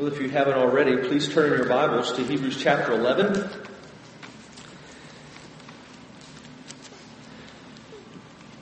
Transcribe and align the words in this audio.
Well, 0.00 0.10
if 0.10 0.18
you 0.18 0.30
haven't 0.30 0.54
already, 0.54 0.96
please 0.96 1.28
turn 1.28 1.50
your 1.50 1.66
Bibles 1.66 2.14
to 2.14 2.24
Hebrews 2.24 2.56
chapter 2.56 2.92
11. 2.92 3.50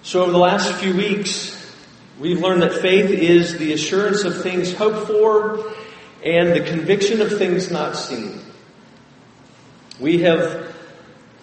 So, 0.03 0.23
over 0.23 0.33
the 0.33 0.39
last 0.39 0.75
few 0.81 0.97
weeks, 0.97 1.73
we've 2.19 2.41
learned 2.41 2.63
that 2.63 2.73
faith 2.73 3.11
is 3.11 3.57
the 3.57 3.73
assurance 3.73 4.25
of 4.25 4.43
things 4.43 4.75
hoped 4.75 5.07
for 5.07 5.73
and 6.25 6.57
the 6.57 6.69
conviction 6.69 7.21
of 7.21 7.39
things 7.39 7.71
not 7.71 7.95
seen. 7.95 8.41
We 10.01 10.23
have 10.23 10.75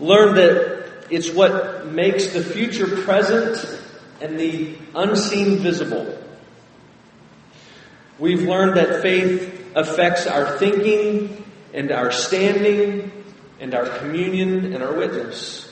learned 0.01 0.35
that 0.35 1.05
it's 1.09 1.31
what 1.31 1.87
makes 1.87 2.33
the 2.33 2.43
future 2.43 3.01
present 3.03 3.65
and 4.19 4.37
the 4.37 4.75
unseen 4.93 5.59
visible. 5.59 6.21
We've 8.19 8.43
learned 8.43 8.75
that 8.75 9.01
faith 9.01 9.61
affects 9.75 10.25
our 10.25 10.57
thinking 10.57 11.43
and 11.73 11.91
our 11.91 12.11
standing 12.11 13.11
and 13.59 13.75
our 13.75 13.85
communion 13.99 14.73
and 14.73 14.81
our 14.81 14.93
witness. 14.93 15.71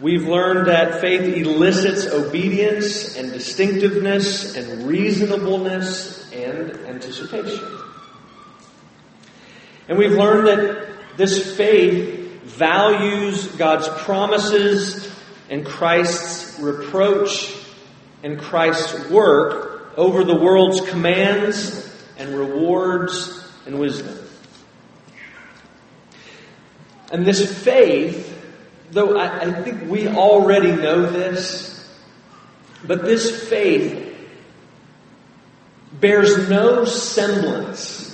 We've 0.00 0.26
learned 0.28 0.68
that 0.68 1.00
faith 1.00 1.22
elicits 1.34 2.06
obedience 2.06 3.16
and 3.16 3.32
distinctiveness 3.32 4.54
and 4.56 4.86
reasonableness 4.86 6.30
and 6.32 6.72
anticipation. 6.86 7.64
And 9.88 9.96
we've 9.96 10.12
learned 10.12 10.48
that 10.48 11.16
this 11.16 11.56
faith 11.56 12.42
values 12.42 13.46
God's 13.56 13.88
promises 14.02 15.10
and 15.48 15.64
Christ's 15.64 16.58
reproach 16.58 17.54
and 18.22 18.38
Christ's 18.38 19.10
work 19.10 19.94
over 19.96 20.24
the 20.24 20.36
world's 20.36 20.80
commands 20.90 21.83
and 22.18 22.36
rewards 22.36 23.44
and 23.66 23.78
wisdom. 23.78 24.18
And 27.12 27.24
this 27.26 27.62
faith, 27.62 28.30
though 28.90 29.16
I, 29.16 29.40
I 29.42 29.62
think 29.62 29.88
we 29.90 30.08
already 30.08 30.72
know 30.72 31.02
this, 31.10 31.88
but 32.84 33.04
this 33.04 33.48
faith 33.48 34.04
bears 36.00 36.48
no 36.48 36.84
semblance 36.84 38.04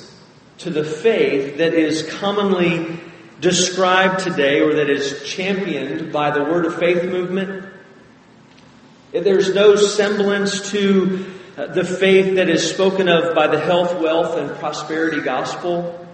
to 0.59 0.71
the 0.71 0.85
faith 0.85 1.59
that 1.59 1.73
is 1.73 2.09
commonly 2.19 3.01
described 3.41 4.21
today 4.21 4.61
or 4.61 4.75
that 4.75 4.91
is 4.91 5.23
championed 5.25 6.13
by 6.13 6.31
the 6.31 6.45
Word 6.45 6.67
of 6.67 6.79
Faith 6.79 7.05
movement. 7.05 7.73
There's 9.13 9.55
no 9.55 9.77
semblance 9.77 10.71
to 10.73 11.25
Uh, 11.61 11.67
the 11.67 11.85
faith 11.85 12.37
that 12.37 12.49
is 12.49 12.71
spoken 12.71 13.07
of 13.07 13.35
by 13.35 13.47
the 13.47 13.61
health, 13.61 14.01
wealth, 14.01 14.39
and 14.39 14.49
prosperity 14.61 15.21
gospel. 15.21 16.09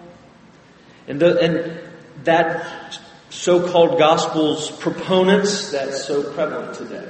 And, 1.06 1.20
the, 1.20 1.38
and 1.40 2.24
that 2.24 2.98
so 3.30 3.70
called 3.70 3.96
gospel's 3.96 4.72
proponents 4.72 5.70
that's 5.70 6.04
so 6.04 6.32
prevalent 6.32 6.74
today. 6.74 7.08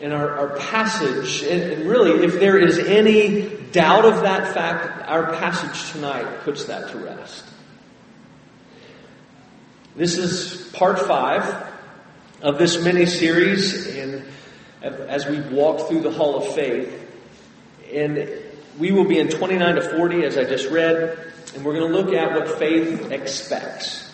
In 0.00 0.10
our, 0.10 0.38
our 0.38 0.56
passage, 0.58 1.44
and, 1.44 1.62
and 1.72 1.88
really, 1.88 2.24
if 2.24 2.40
there 2.40 2.58
is 2.58 2.80
any 2.80 3.48
doubt 3.70 4.04
of 4.04 4.22
that 4.22 4.54
fact, 4.54 5.08
our 5.08 5.34
passage 5.34 5.92
tonight 5.92 6.40
puts 6.40 6.64
that 6.64 6.90
to 6.90 6.98
rest. 6.98 7.44
This 9.94 10.18
is 10.18 10.68
part 10.72 10.98
five 10.98 11.44
of 12.40 12.58
this 12.58 12.82
mini 12.82 13.06
series, 13.06 13.86
and 13.96 14.24
as 14.82 15.26
we 15.26 15.40
walk 15.40 15.88
through 15.88 16.00
the 16.00 16.10
Hall 16.10 16.36
of 16.36 16.54
Faith, 16.54 16.98
and 17.92 18.28
we 18.78 18.92
will 18.92 19.04
be 19.04 19.18
in 19.18 19.28
29 19.28 19.74
to 19.76 19.82
40, 19.82 20.24
as 20.24 20.36
I 20.36 20.44
just 20.44 20.70
read, 20.70 21.18
and 21.54 21.64
we're 21.64 21.74
going 21.74 21.92
to 21.92 21.98
look 21.98 22.14
at 22.14 22.32
what 22.32 22.58
faith 22.58 23.10
expects. 23.10 24.10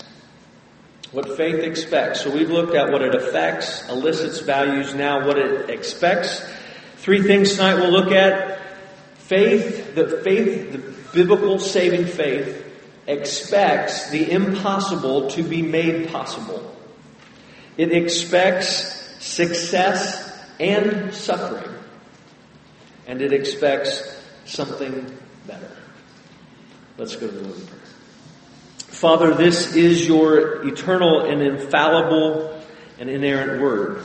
What 1.12 1.36
faith 1.36 1.64
expects. 1.64 2.22
So 2.22 2.30
we've 2.30 2.50
looked 2.50 2.74
at 2.74 2.90
what 2.90 3.00
it 3.00 3.14
affects, 3.14 3.88
elicits, 3.88 4.40
values, 4.40 4.94
now 4.94 5.26
what 5.26 5.38
it 5.38 5.70
expects. 5.70 6.46
Three 6.96 7.22
things 7.22 7.52
tonight 7.52 7.74
we'll 7.74 7.90
look 7.90 8.12
at. 8.12 8.58
Faith, 9.14 9.94
the 9.94 10.20
faith, 10.22 10.72
the 10.72 10.78
biblical 11.14 11.58
saving 11.58 12.06
faith 12.06 12.64
expects 13.06 14.10
the 14.10 14.30
impossible 14.30 15.30
to 15.30 15.42
be 15.42 15.62
made 15.62 16.10
possible. 16.10 16.76
It 17.78 17.92
expects 17.92 19.16
success 19.24 20.27
and 20.60 21.14
suffering. 21.14 21.74
And 23.06 23.22
it 23.22 23.32
expects 23.32 24.22
something 24.44 25.16
better. 25.46 25.70
Let's 26.96 27.16
go 27.16 27.26
to 27.26 27.32
the 27.32 27.48
Lord 27.48 27.66
prayer. 27.66 27.80
Father, 28.76 29.34
this 29.34 29.74
is 29.74 30.06
your 30.06 30.66
eternal 30.66 31.20
and 31.20 31.42
infallible 31.42 32.60
and 32.98 33.08
inerrant 33.08 33.62
word. 33.62 34.02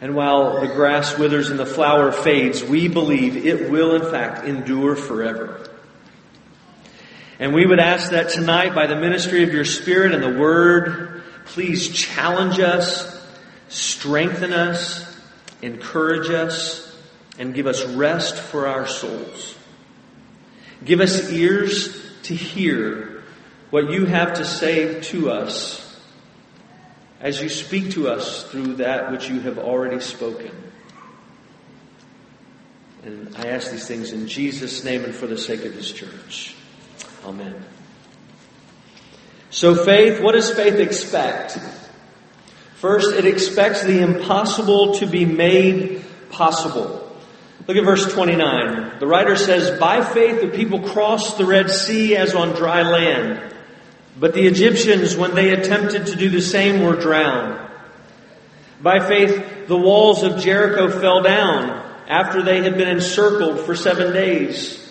And 0.00 0.14
while 0.14 0.60
the 0.60 0.68
grass 0.68 1.18
withers 1.18 1.50
and 1.50 1.58
the 1.58 1.66
flower 1.66 2.12
fades, 2.12 2.62
we 2.62 2.88
believe 2.88 3.46
it 3.46 3.70
will 3.70 3.94
in 3.94 4.10
fact 4.10 4.46
endure 4.46 4.94
forever. 4.94 5.68
And 7.38 7.54
we 7.54 7.66
would 7.66 7.80
ask 7.80 8.10
that 8.10 8.30
tonight, 8.30 8.74
by 8.74 8.86
the 8.86 8.96
ministry 8.96 9.42
of 9.42 9.52
your 9.52 9.64
Spirit 9.64 10.12
and 10.12 10.22
the 10.22 10.38
Word, 10.38 11.22
please 11.46 11.88
challenge 11.88 12.58
us, 12.60 13.15
strengthen 13.68 14.52
us, 14.52 15.20
encourage 15.62 16.30
us, 16.30 16.96
and 17.38 17.54
give 17.54 17.66
us 17.66 17.84
rest 17.84 18.36
for 18.36 18.66
our 18.66 18.86
souls. 18.86 19.56
Give 20.84 21.00
us 21.00 21.30
ears 21.32 22.02
to 22.24 22.34
hear 22.34 23.22
what 23.70 23.90
you 23.90 24.04
have 24.06 24.34
to 24.34 24.44
say 24.44 25.00
to 25.00 25.30
us 25.30 25.82
as 27.20 27.40
you 27.40 27.48
speak 27.48 27.90
to 27.92 28.08
us 28.08 28.44
through 28.44 28.74
that 28.74 29.10
which 29.10 29.28
you 29.28 29.40
have 29.40 29.58
already 29.58 30.00
spoken. 30.00 30.52
And 33.04 33.34
I 33.36 33.48
ask 33.48 33.70
these 33.70 33.86
things 33.86 34.12
in 34.12 34.26
Jesus' 34.26 34.84
name 34.84 35.04
and 35.04 35.14
for 35.14 35.26
the 35.26 35.38
sake 35.38 35.64
of 35.64 35.74
His 35.74 35.92
church. 35.92 36.54
Amen. 37.24 37.64
So 39.50 39.74
faith, 39.74 40.20
what 40.20 40.32
does 40.32 40.52
faith 40.52 40.74
expect? 40.74 41.58
First, 42.76 43.14
it 43.14 43.24
expects 43.24 43.82
the 43.84 44.00
impossible 44.00 44.96
to 44.96 45.06
be 45.06 45.24
made 45.24 46.04
possible. 46.30 47.02
Look 47.66 47.76
at 47.76 47.84
verse 47.84 48.12
29. 48.12 48.98
The 49.00 49.06
writer 49.06 49.34
says, 49.34 49.78
By 49.80 50.04
faith 50.04 50.40
the 50.40 50.56
people 50.56 50.80
crossed 50.80 51.38
the 51.38 51.46
Red 51.46 51.70
Sea 51.70 52.16
as 52.16 52.34
on 52.34 52.50
dry 52.50 52.82
land. 52.82 53.54
But 54.18 54.34
the 54.34 54.46
Egyptians, 54.46 55.16
when 55.16 55.34
they 55.34 55.50
attempted 55.50 56.06
to 56.06 56.16
do 56.16 56.28
the 56.28 56.42
same, 56.42 56.82
were 56.82 56.96
drowned. 56.96 57.60
By 58.80 59.06
faith 59.06 59.66
the 59.66 59.76
walls 59.76 60.22
of 60.22 60.40
Jericho 60.40 60.88
fell 61.00 61.22
down 61.22 61.82
after 62.08 62.42
they 62.42 62.62
had 62.62 62.76
been 62.76 62.88
encircled 62.88 63.60
for 63.60 63.74
seven 63.74 64.12
days. 64.12 64.82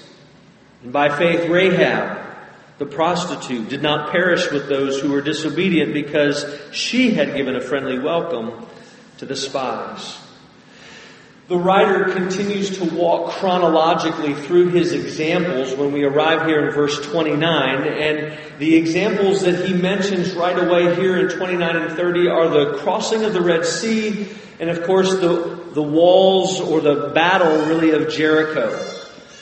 And 0.83 0.91
by 0.91 1.15
faith 1.15 1.49
Rahab, 1.49 2.34
the 2.77 2.85
prostitute 2.85 3.69
did 3.69 3.81
not 3.81 4.11
perish 4.11 4.51
with 4.51 4.67
those 4.67 4.99
who 4.99 5.11
were 5.11 5.21
disobedient 5.21 5.93
because 5.93 6.45
she 6.71 7.11
had 7.11 7.35
given 7.35 7.55
a 7.55 7.61
friendly 7.61 7.99
welcome 7.99 8.65
to 9.17 9.25
the 9.25 9.35
spies. 9.35 10.19
The 11.47 11.57
writer 11.57 12.11
continues 12.11 12.79
to 12.79 12.85
walk 12.95 13.33
chronologically 13.33 14.33
through 14.33 14.69
his 14.69 14.93
examples 14.93 15.75
when 15.75 15.91
we 15.91 16.03
arrive 16.03 16.47
here 16.47 16.65
in 16.65 16.73
verse 16.73 16.99
29. 17.11 17.87
And 17.87 18.35
the 18.57 18.75
examples 18.75 19.41
that 19.41 19.63
he 19.63 19.75
mentions 19.75 20.33
right 20.33 20.57
away 20.57 20.95
here 20.95 21.19
in 21.19 21.37
29 21.37 21.75
and 21.75 21.95
30 21.95 22.27
are 22.29 22.49
the 22.49 22.77
crossing 22.79 23.23
of 23.23 23.33
the 23.33 23.41
Red 23.41 23.63
Sea 23.63 24.27
and, 24.59 24.71
of 24.71 24.83
course, 24.85 25.11
the, 25.11 25.63
the 25.73 25.83
walls 25.83 26.59
or 26.59 26.81
the 26.81 27.11
battle 27.13 27.67
really 27.67 27.91
of 27.91 28.09
Jericho. 28.11 28.71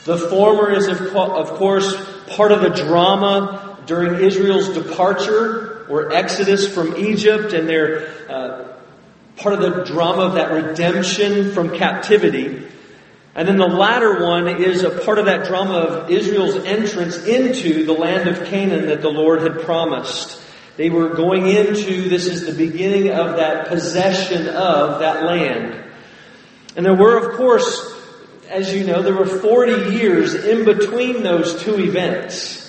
The 0.03 0.17
former 0.17 0.71
is, 0.71 0.89
of, 0.89 1.15
of 1.15 1.51
course, 1.51 1.95
part 2.27 2.51
of 2.51 2.61
the 2.61 2.69
drama 2.69 3.79
during 3.85 4.23
Israel's 4.23 4.69
departure 4.69 5.85
or 5.89 6.13
exodus 6.13 6.73
from 6.73 6.95
Egypt 6.97 7.53
and 7.53 7.67
their 7.67 8.07
uh, 8.29 8.77
part 9.37 9.55
of 9.55 9.61
the 9.61 9.83
drama 9.83 10.23
of 10.23 10.33
that 10.35 10.51
redemption 10.51 11.51
from 11.51 11.75
captivity. 11.77 12.67
And 13.35 13.47
then 13.47 13.57
the 13.57 13.67
latter 13.67 14.23
one 14.23 14.47
is 14.47 14.83
a 14.83 14.91
part 14.91 15.17
of 15.17 15.25
that 15.25 15.47
drama 15.47 15.73
of 15.73 16.11
Israel's 16.11 16.55
entrance 16.65 17.17
into 17.25 17.85
the 17.85 17.93
land 17.93 18.29
of 18.29 18.45
Canaan 18.47 18.87
that 18.87 19.01
the 19.01 19.09
Lord 19.09 19.41
had 19.41 19.61
promised. 19.61 20.39
They 20.77 20.89
were 20.89 21.09
going 21.09 21.47
into, 21.47 22.09
this 22.09 22.27
is 22.27 22.45
the 22.45 22.53
beginning 22.53 23.09
of 23.09 23.37
that 23.37 23.67
possession 23.67 24.47
of 24.47 24.99
that 24.99 25.23
land. 25.23 25.83
And 26.75 26.85
there 26.85 26.95
were, 26.95 27.17
of 27.17 27.37
course, 27.37 27.92
as 28.53 28.71
you 28.71 28.85
know, 28.85 29.01
there 29.01 29.15
were 29.15 29.25
40 29.25 29.95
years 29.95 30.35
in 30.35 30.63
between 30.63 31.23
those 31.23 31.63
two 31.63 31.79
events. 31.79 32.59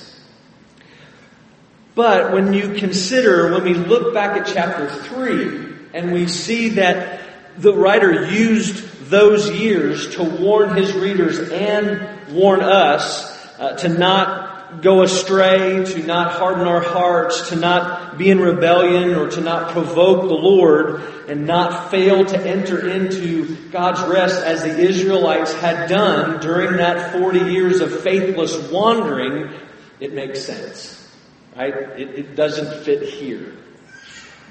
But 1.95 2.33
when 2.33 2.55
you 2.55 2.75
consider, 2.75 3.53
when 3.53 3.65
we 3.65 3.75
look 3.75 4.15
back 4.15 4.41
at 4.41 4.47
chapter 4.47 4.89
3, 4.89 5.75
and 5.93 6.13
we 6.13 6.27
see 6.27 6.71
that 6.71 7.21
the 7.59 7.75
writer 7.75 8.27
used 8.31 9.11
those 9.11 9.51
years 9.51 10.17
to 10.17 10.25
warn 10.25 10.75
his 10.75 10.93
readers 10.95 11.39
and 11.51 12.33
warn 12.33 12.63
us 12.63 13.31
uh, 13.61 13.77
to 13.77 13.89
not 13.89 14.54
go 14.83 15.03
astray, 15.03 15.85
to 15.85 16.03
not 16.03 16.33
harden 16.33 16.67
our 16.67 16.83
hearts, 16.83 17.49
to 17.51 17.57
not 17.57 18.19
be 18.19 18.31
in 18.31 18.39
rebellion, 18.41 19.15
or 19.15 19.31
to 19.31 19.41
not 19.41 19.71
provoke 19.71 20.23
the 20.23 20.35
Lord, 20.35 21.03
and 21.29 21.47
not 21.47 21.91
fail 21.91 22.25
to 22.25 22.47
enter 22.47 22.89
into 22.89 23.57
God's 23.71 24.03
rest 24.03 24.43
as 24.43 24.63
the 24.63 24.79
Israelites 24.79 25.53
had 25.55 25.89
done 25.89 26.41
during 26.41 26.77
that 26.79 27.13
40 27.13 27.51
years 27.53 27.81
of 27.81 28.03
faithless 28.03 28.71
wandering, 28.71 29.53
it 30.01 30.13
makes 30.13 30.43
sense. 30.43 31.09
Right? 31.57 31.75
It, 31.75 32.19
it 32.19 32.37
doesn't 32.37 32.85
fit 32.85 33.03
here. 33.03 33.53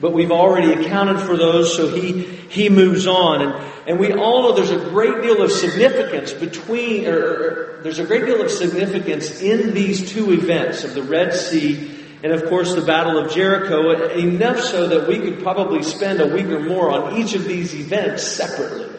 But 0.01 0.13
we've 0.13 0.31
already 0.31 0.73
accounted 0.73 1.19
for 1.21 1.37
those, 1.37 1.75
so 1.75 1.93
he, 1.95 2.23
he 2.23 2.69
moves 2.69 3.07
on. 3.07 3.41
And, 3.41 3.71
and 3.87 3.99
we 3.99 4.11
all 4.13 4.43
know 4.43 4.51
there's 4.53 4.71
a 4.71 4.89
great 4.89 5.21
deal 5.21 5.41
of 5.41 5.51
significance 5.51 6.33
between, 6.33 7.07
or, 7.07 7.19
or 7.19 7.79
there's 7.83 7.99
a 7.99 8.05
great 8.05 8.25
deal 8.25 8.41
of 8.41 8.51
significance 8.51 9.41
in 9.41 9.73
these 9.73 10.11
two 10.11 10.31
events 10.31 10.83
of 10.83 10.93
the 10.93 11.03
Red 11.03 11.33
Sea 11.33 11.93
and 12.23 12.31
of 12.31 12.45
course 12.45 12.73
the 12.73 12.81
Battle 12.81 13.17
of 13.17 13.33
Jericho, 13.33 13.91
uh, 13.91 14.07
enough 14.13 14.59
so 14.59 14.87
that 14.87 15.07
we 15.09 15.19
could 15.19 15.43
probably 15.43 15.83
spend 15.83 16.21
a 16.21 16.27
week 16.27 16.45
or 16.45 16.61
more 16.61 16.89
on 16.89 17.17
each 17.17 17.35
of 17.35 17.43
these 17.43 17.75
events 17.75 18.23
separately. 18.23 18.92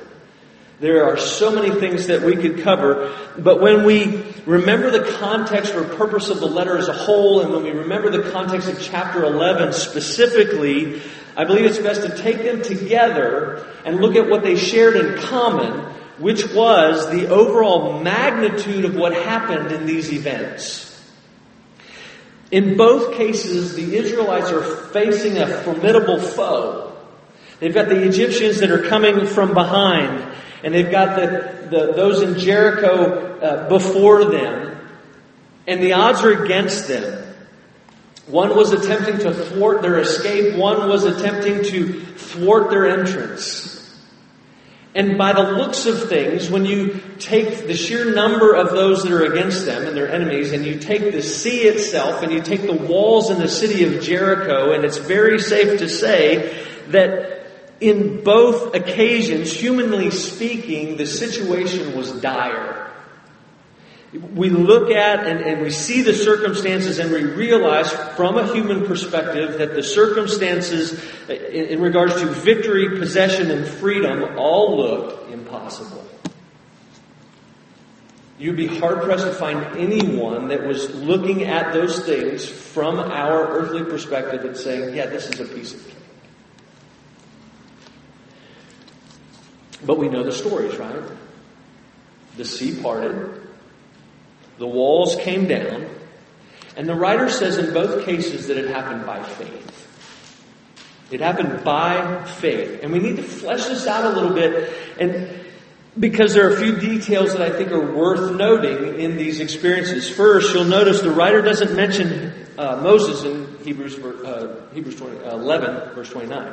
There 0.81 1.05
are 1.05 1.17
so 1.17 1.55
many 1.55 1.71
things 1.79 2.09
that 2.09 2.23
we 2.23 2.35
could 2.35 2.63
cover, 2.63 3.17
but 3.39 3.61
when 3.61 3.85
we 3.85 4.25
remember 4.45 4.91
the 4.91 5.13
context 5.19 5.75
or 5.75 5.85
purpose 5.85 6.31
of 6.31 6.41
the 6.41 6.47
letter 6.47 6.77
as 6.77 6.89
a 6.89 6.93
whole, 6.93 7.41
and 7.41 7.53
when 7.53 7.63
we 7.63 7.71
remember 7.71 8.11
the 8.11 8.31
context 8.33 8.69
of 8.69 8.83
chapter 8.83 9.25
11 9.25 9.73
specifically, 9.73 11.01
I 11.37 11.45
believe 11.45 11.65
it's 11.65 11.79
best 11.79 12.03
to 12.03 12.17
take 12.17 12.39
them 12.39 12.63
together 12.63 13.67
and 13.85 14.01
look 14.01 14.17
at 14.17 14.29
what 14.29 14.43
they 14.43 14.57
shared 14.57 14.97
in 14.97 15.19
common, 15.23 15.73
which 16.19 16.53
was 16.53 17.09
the 17.11 17.29
overall 17.29 18.01
magnitude 18.03 18.85
of 18.85 18.97
what 18.97 19.13
happened 19.13 19.71
in 19.71 19.87
these 19.87 20.13
events. 20.13 20.91
In 22.51 22.77
both 22.77 23.15
cases, 23.15 23.75
the 23.75 23.97
Israelites 23.97 24.51
are 24.51 24.63
facing 24.63 25.39
a 25.39 25.47
formidable 25.47 26.21
foe. 26.21 26.97
They've 27.59 27.75
got 27.75 27.89
the 27.89 28.03
Egyptians 28.03 28.61
that 28.61 28.71
are 28.71 28.83
coming 28.89 29.27
from 29.27 29.55
behind. 29.55 30.33
And 30.65 30.75
they've 30.75 30.91
got 30.91 31.17
the, 31.17 31.69
the 31.71 31.93
those 31.93 32.23
in 32.23 32.39
Jericho 32.39 33.39
uh, 33.39 33.69
before 33.69 34.25
them. 34.25 34.77
And 35.67 35.83
the 35.83 35.93
odds 35.93 36.25
are 36.25 36.45
against 36.45 36.89
them. 36.89 37.23
One 38.27 38.57
was 38.57 38.73
attempting 38.73 39.19
to 39.19 39.35
thwart 39.35 39.83
their 39.83 39.99
escape. 39.99 40.57
One 40.57 40.89
was 40.89 41.05
attempting 41.05 41.63
to 41.65 42.01
thwart 42.01 42.71
their 42.71 42.87
entrance. 42.99 43.75
And 44.95 45.19
by 45.19 45.33
the 45.33 45.43
looks 45.43 45.87
of 45.87 46.09
things, 46.09 46.49
when 46.49 46.65
you 46.65 47.01
take 47.19 47.67
the 47.67 47.75
sheer 47.75 48.15
number 48.15 48.55
of 48.55 48.71
those 48.71 49.03
that 49.03 49.13
are 49.13 49.25
against 49.25 49.67
them 49.67 49.87
and 49.87 49.97
their 49.97 50.11
enemies, 50.11 50.53
and 50.53 50.65
you 50.65 50.79
take 50.79 51.13
the 51.13 51.21
sea 51.21 51.63
itself, 51.63 52.23
and 52.23 52.33
you 52.33 52.41
take 52.41 52.63
the 52.63 52.73
walls 52.73 53.29
in 53.29 53.39
the 53.39 53.49
city 53.49 53.83
of 53.85 54.03
Jericho, 54.03 54.73
and 54.73 54.85
it's 54.85 54.99
very 54.99 55.41
safe 55.41 55.81
to 55.81 55.89
say 55.89 56.65
that 56.89 57.34
in 57.85 58.25
both 58.25 58.75
occasions, 58.75 59.53
humanly 59.53 60.11
speaking, 60.11 60.97
the 60.97 61.05
situation 61.05 61.95
was 61.95 62.13
dire. 62.13 62.91
We 64.33 64.49
look 64.49 64.91
at 64.91 65.27
and, 65.27 65.41
and, 65.41 65.61
we 65.61 65.71
see 65.71 66.01
the 66.01 66.15
circumstances 66.15 66.99
and 66.99 67.11
we 67.11 67.25
realize 67.25 67.93
from 68.17 68.39
a 68.39 68.51
human 68.55 68.87
perspective 68.87 69.59
that 69.59 69.75
the 69.75 69.83
circumstances 69.83 71.05
in, 71.29 71.67
in 71.67 71.81
regards 71.83 72.15
to 72.21 72.27
victory, 72.27 72.97
possession, 72.99 73.51
and 73.51 73.67
freedom 73.67 74.39
all 74.39 74.77
look 74.77 75.29
impossible. 75.31 76.07
You'd 78.39 78.57
be 78.57 78.69
hard 78.69 79.03
pressed 79.03 79.25
to 79.25 79.33
find 79.33 79.77
anyone 79.77 80.49
that 80.49 80.65
was 80.65 80.95
looking 80.95 81.45
at 81.45 81.73
those 81.73 81.99
things 82.07 82.47
from 82.47 83.01
our 83.01 83.49
earthly 83.49 83.85
perspective 83.85 84.45
and 84.45 84.57
saying, 84.57 84.95
yeah, 84.95 85.07
this 85.07 85.29
is 85.29 85.41
a 85.41 85.45
piece 85.45 85.75
of 85.75 85.85
cake. 85.85 86.04
But 89.85 89.99
we 89.99 90.09
know 90.09 90.23
the 90.23 90.33
stories, 90.33 90.77
right? 90.77 91.03
The 92.37 92.45
sea 92.45 92.81
parted, 92.81 93.41
the 94.59 94.67
walls 94.67 95.17
came 95.17 95.47
down, 95.47 95.89
and 96.77 96.89
the 96.89 96.95
writer 96.95 97.29
says 97.29 97.59
in 97.59 97.73
both 97.73 98.05
cases 98.05 98.49
that 98.49 98.57
it 98.57 98.71
happened 98.71 99.07
by 99.07 99.23
faith. 99.23 99.71
It 101.11 101.21
happened 101.21 101.63
by 101.65 102.25
faith. 102.25 102.81
And 102.83 102.93
we 102.93 102.99
need 102.99 103.17
to 103.17 103.23
flesh 103.23 103.67
this 103.67 103.87
out 103.87 104.05
a 104.05 104.09
little 104.09 104.35
bit 104.35 104.73
and 104.99 105.45
because 105.99 106.35
there 106.35 106.49
are 106.49 106.55
a 106.55 106.61
few 106.61 106.77
details 106.77 107.33
that 107.33 107.43
I 107.43 107.51
think 107.51 107.71
are 107.71 107.95
worth 107.95 108.35
noting 108.35 108.99
in 109.01 109.17
these 109.17 109.39
experiences. 109.39 110.11
First, 110.11 110.53
you'll 110.53 110.65
notice 110.65 111.03
the 111.03 111.11
writer 111.11 111.41
doesn't 111.41 111.77
mention 111.77 112.33
uh, 112.59 112.81
Moses 112.83 113.23
in 113.23 113.65
Hebrews, 113.65 113.99
uh, 113.99 114.67
Hebrews 114.75 114.97
20, 114.97 115.25
uh, 115.25 115.37
11, 115.37 115.95
verse 115.95 116.11
29. 116.11 116.53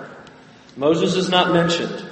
Moses 0.77 1.16
is 1.16 1.30
not 1.30 1.54
mentioned. 1.54 2.06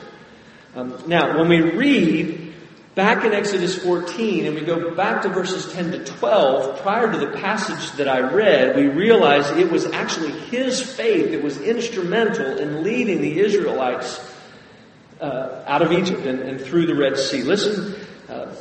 Um, 0.76 1.02
now, 1.08 1.38
when 1.38 1.50
we 1.50 1.62
read 1.62 2.54
back 2.94 3.26
in 3.26 3.34
Exodus 3.34 3.82
14 3.82 4.46
and 4.46 4.56
we 4.56 4.62
go 4.62 4.94
back 4.94 5.24
to 5.24 5.30
verses 5.30 5.72
10 5.74 5.92
to 5.92 6.06
12, 6.06 6.82
prior 6.82 7.12
to 7.12 7.18
the 7.18 7.32
passage 7.38 7.92
that 7.94 8.08
I 8.08 8.20
read, 8.20 8.76
we 8.76 8.88
realize 8.88 9.50
it 9.52 9.72
was 9.72 9.86
actually 9.88 10.32
his 10.32 10.82
faith 10.82 11.32
that 11.32 11.42
was 11.42 11.60
instrumental 11.60 12.58
in 12.58 12.84
leading 12.84 13.22
the 13.22 13.40
Israelites 13.40 14.20
uh, 15.20 15.64
out 15.66 15.82
of 15.82 15.92
Egypt 15.92 16.26
and, 16.26 16.40
and, 16.40 16.62
through 16.62 16.86
the 16.86 16.96
Red 16.96 17.18
Sea. 17.18 17.44
Listen, 17.44 17.96
uh, 18.30 18.54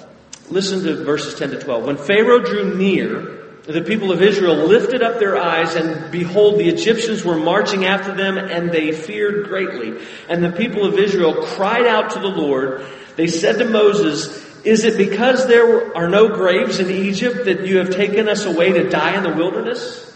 listen 0.50 0.82
to 0.84 1.04
verses 1.04 1.38
10 1.38 1.50
to 1.50 1.60
12. 1.60 1.84
When 1.84 1.96
Pharaoh 1.96 2.40
drew 2.40 2.74
near, 2.74 3.37
the 3.74 3.82
people 3.82 4.10
of 4.12 4.22
Israel 4.22 4.66
lifted 4.66 5.02
up 5.02 5.18
their 5.18 5.36
eyes 5.36 5.74
and 5.74 6.10
behold, 6.10 6.58
the 6.58 6.70
Egyptians 6.70 7.22
were 7.22 7.36
marching 7.36 7.84
after 7.84 8.14
them 8.14 8.38
and 8.38 8.70
they 8.70 8.92
feared 8.92 9.46
greatly. 9.46 10.02
And 10.26 10.42
the 10.42 10.52
people 10.52 10.86
of 10.86 10.98
Israel 10.98 11.34
cried 11.34 11.86
out 11.86 12.12
to 12.12 12.18
the 12.18 12.28
Lord. 12.28 12.86
They 13.16 13.26
said 13.26 13.58
to 13.58 13.66
Moses, 13.66 14.46
is 14.64 14.84
it 14.84 14.96
because 14.96 15.46
there 15.46 15.94
are 15.94 16.08
no 16.08 16.28
graves 16.28 16.78
in 16.78 16.90
Egypt 16.90 17.44
that 17.44 17.66
you 17.66 17.76
have 17.76 17.90
taken 17.90 18.26
us 18.26 18.46
away 18.46 18.72
to 18.72 18.88
die 18.88 19.16
in 19.16 19.22
the 19.22 19.36
wilderness? 19.36 20.06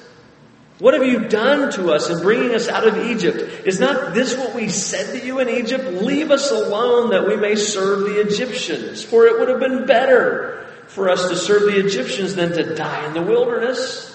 What 0.79 0.95
have 0.95 1.07
you 1.07 1.29
done 1.29 1.71
to 1.73 1.93
us 1.93 2.09
in 2.09 2.23
bringing 2.23 2.55
us 2.55 2.69
out 2.69 2.89
of 2.89 3.07
Egypt? 3.07 3.67
Is 3.67 3.79
not 3.79 4.15
this 4.15 4.35
what 4.35 4.55
we 4.55 4.69
said 4.69 5.21
to 5.21 5.25
you 5.25 5.41
in 5.41 5.51
Egypt? 5.51 6.03
Leave 6.03 6.31
us 6.31 6.51
alone 6.51 7.11
that 7.11 7.29
we 7.29 7.37
may 7.37 7.55
serve 7.55 8.01
the 8.01 8.21
Egyptians, 8.21 9.05
for 9.05 9.27
it 9.27 9.39
would 9.39 9.49
have 9.49 9.61
been 9.61 9.87
better 9.87 10.67
for 10.93 11.09
us 11.09 11.29
to 11.31 11.37
serve 11.37 11.63
the 11.63 11.79
Egyptians 11.79 12.35
than 12.35 12.53
to 12.53 12.75
die 12.75 13.07
in 13.07 13.15
the 13.15 13.23
wilderness. 13.23 14.15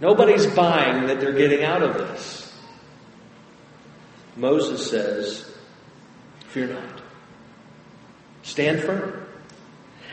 Nobody's 0.00 0.46
buying 0.46 1.08
that 1.08 1.20
they're 1.20 1.32
getting 1.32 1.62
out 1.62 1.82
of 1.82 1.94
this. 1.94 2.58
Moses 4.34 4.90
says, 4.90 5.54
Fear 6.48 6.68
not. 6.68 7.02
Stand 8.42 8.80
firm 8.80 9.26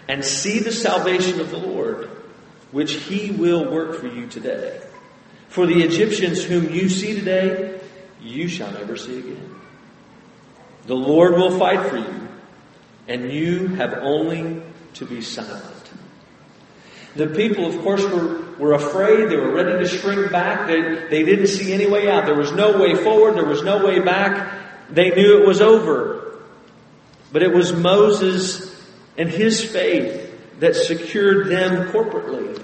and 0.09 0.25
see 0.25 0.59
the 0.59 0.73
salvation 0.73 1.39
of 1.39 1.51
the 1.51 1.57
Lord, 1.57 2.09
which 2.71 2.93
he 2.93 3.31
will 3.31 3.71
work 3.71 3.95
for 3.97 4.07
you 4.07 4.27
today. 4.27 4.81
For 5.47 5.65
the 5.65 5.83
Egyptians 5.83 6.43
whom 6.43 6.73
you 6.73 6.89
see 6.89 7.15
today, 7.15 7.79
you 8.21 8.49
shall 8.49 8.71
never 8.73 8.97
see 8.97 9.19
again. 9.19 9.55
The 10.85 10.95
Lord 10.95 11.35
will 11.35 11.57
fight 11.57 11.89
for 11.89 11.97
you, 11.97 12.27
and 13.07 13.31
you 13.31 13.67
have 13.67 13.93
only 13.93 14.63
to 14.95 15.05
be 15.05 15.21
silent. 15.21 15.91
The 17.15 17.27
people, 17.27 17.65
of 17.65 17.81
course, 17.81 18.03
were, 18.05 18.41
were 18.57 18.73
afraid. 18.73 19.29
They 19.29 19.35
were 19.35 19.51
ready 19.51 19.83
to 19.83 19.87
shrink 19.87 20.31
back. 20.31 20.67
They, 20.67 21.07
they 21.09 21.23
didn't 21.23 21.47
see 21.47 21.73
any 21.73 21.87
way 21.87 22.09
out. 22.09 22.25
There 22.25 22.37
was 22.37 22.51
no 22.53 22.79
way 22.79 22.95
forward. 22.95 23.35
There 23.35 23.45
was 23.45 23.63
no 23.63 23.85
way 23.85 23.99
back. 23.99 24.89
They 24.89 25.09
knew 25.09 25.41
it 25.41 25.47
was 25.47 25.61
over. 25.61 26.39
But 27.31 27.43
it 27.43 27.53
was 27.53 27.73
Moses 27.73 28.69
and 29.17 29.29
his 29.29 29.63
faith 29.63 30.59
that 30.59 30.75
secured 30.75 31.47
them 31.47 31.89
corporately. 31.91 32.63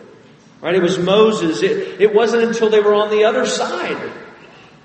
Right? 0.61 0.75
It 0.75 0.81
was 0.81 0.97
Moses. 0.97 1.61
It, 1.61 2.01
it 2.01 2.13
wasn't 2.13 2.43
until 2.43 2.69
they 2.69 2.79
were 2.79 2.95
on 2.95 3.09
the 3.09 3.25
other 3.25 3.45
side 3.45 4.11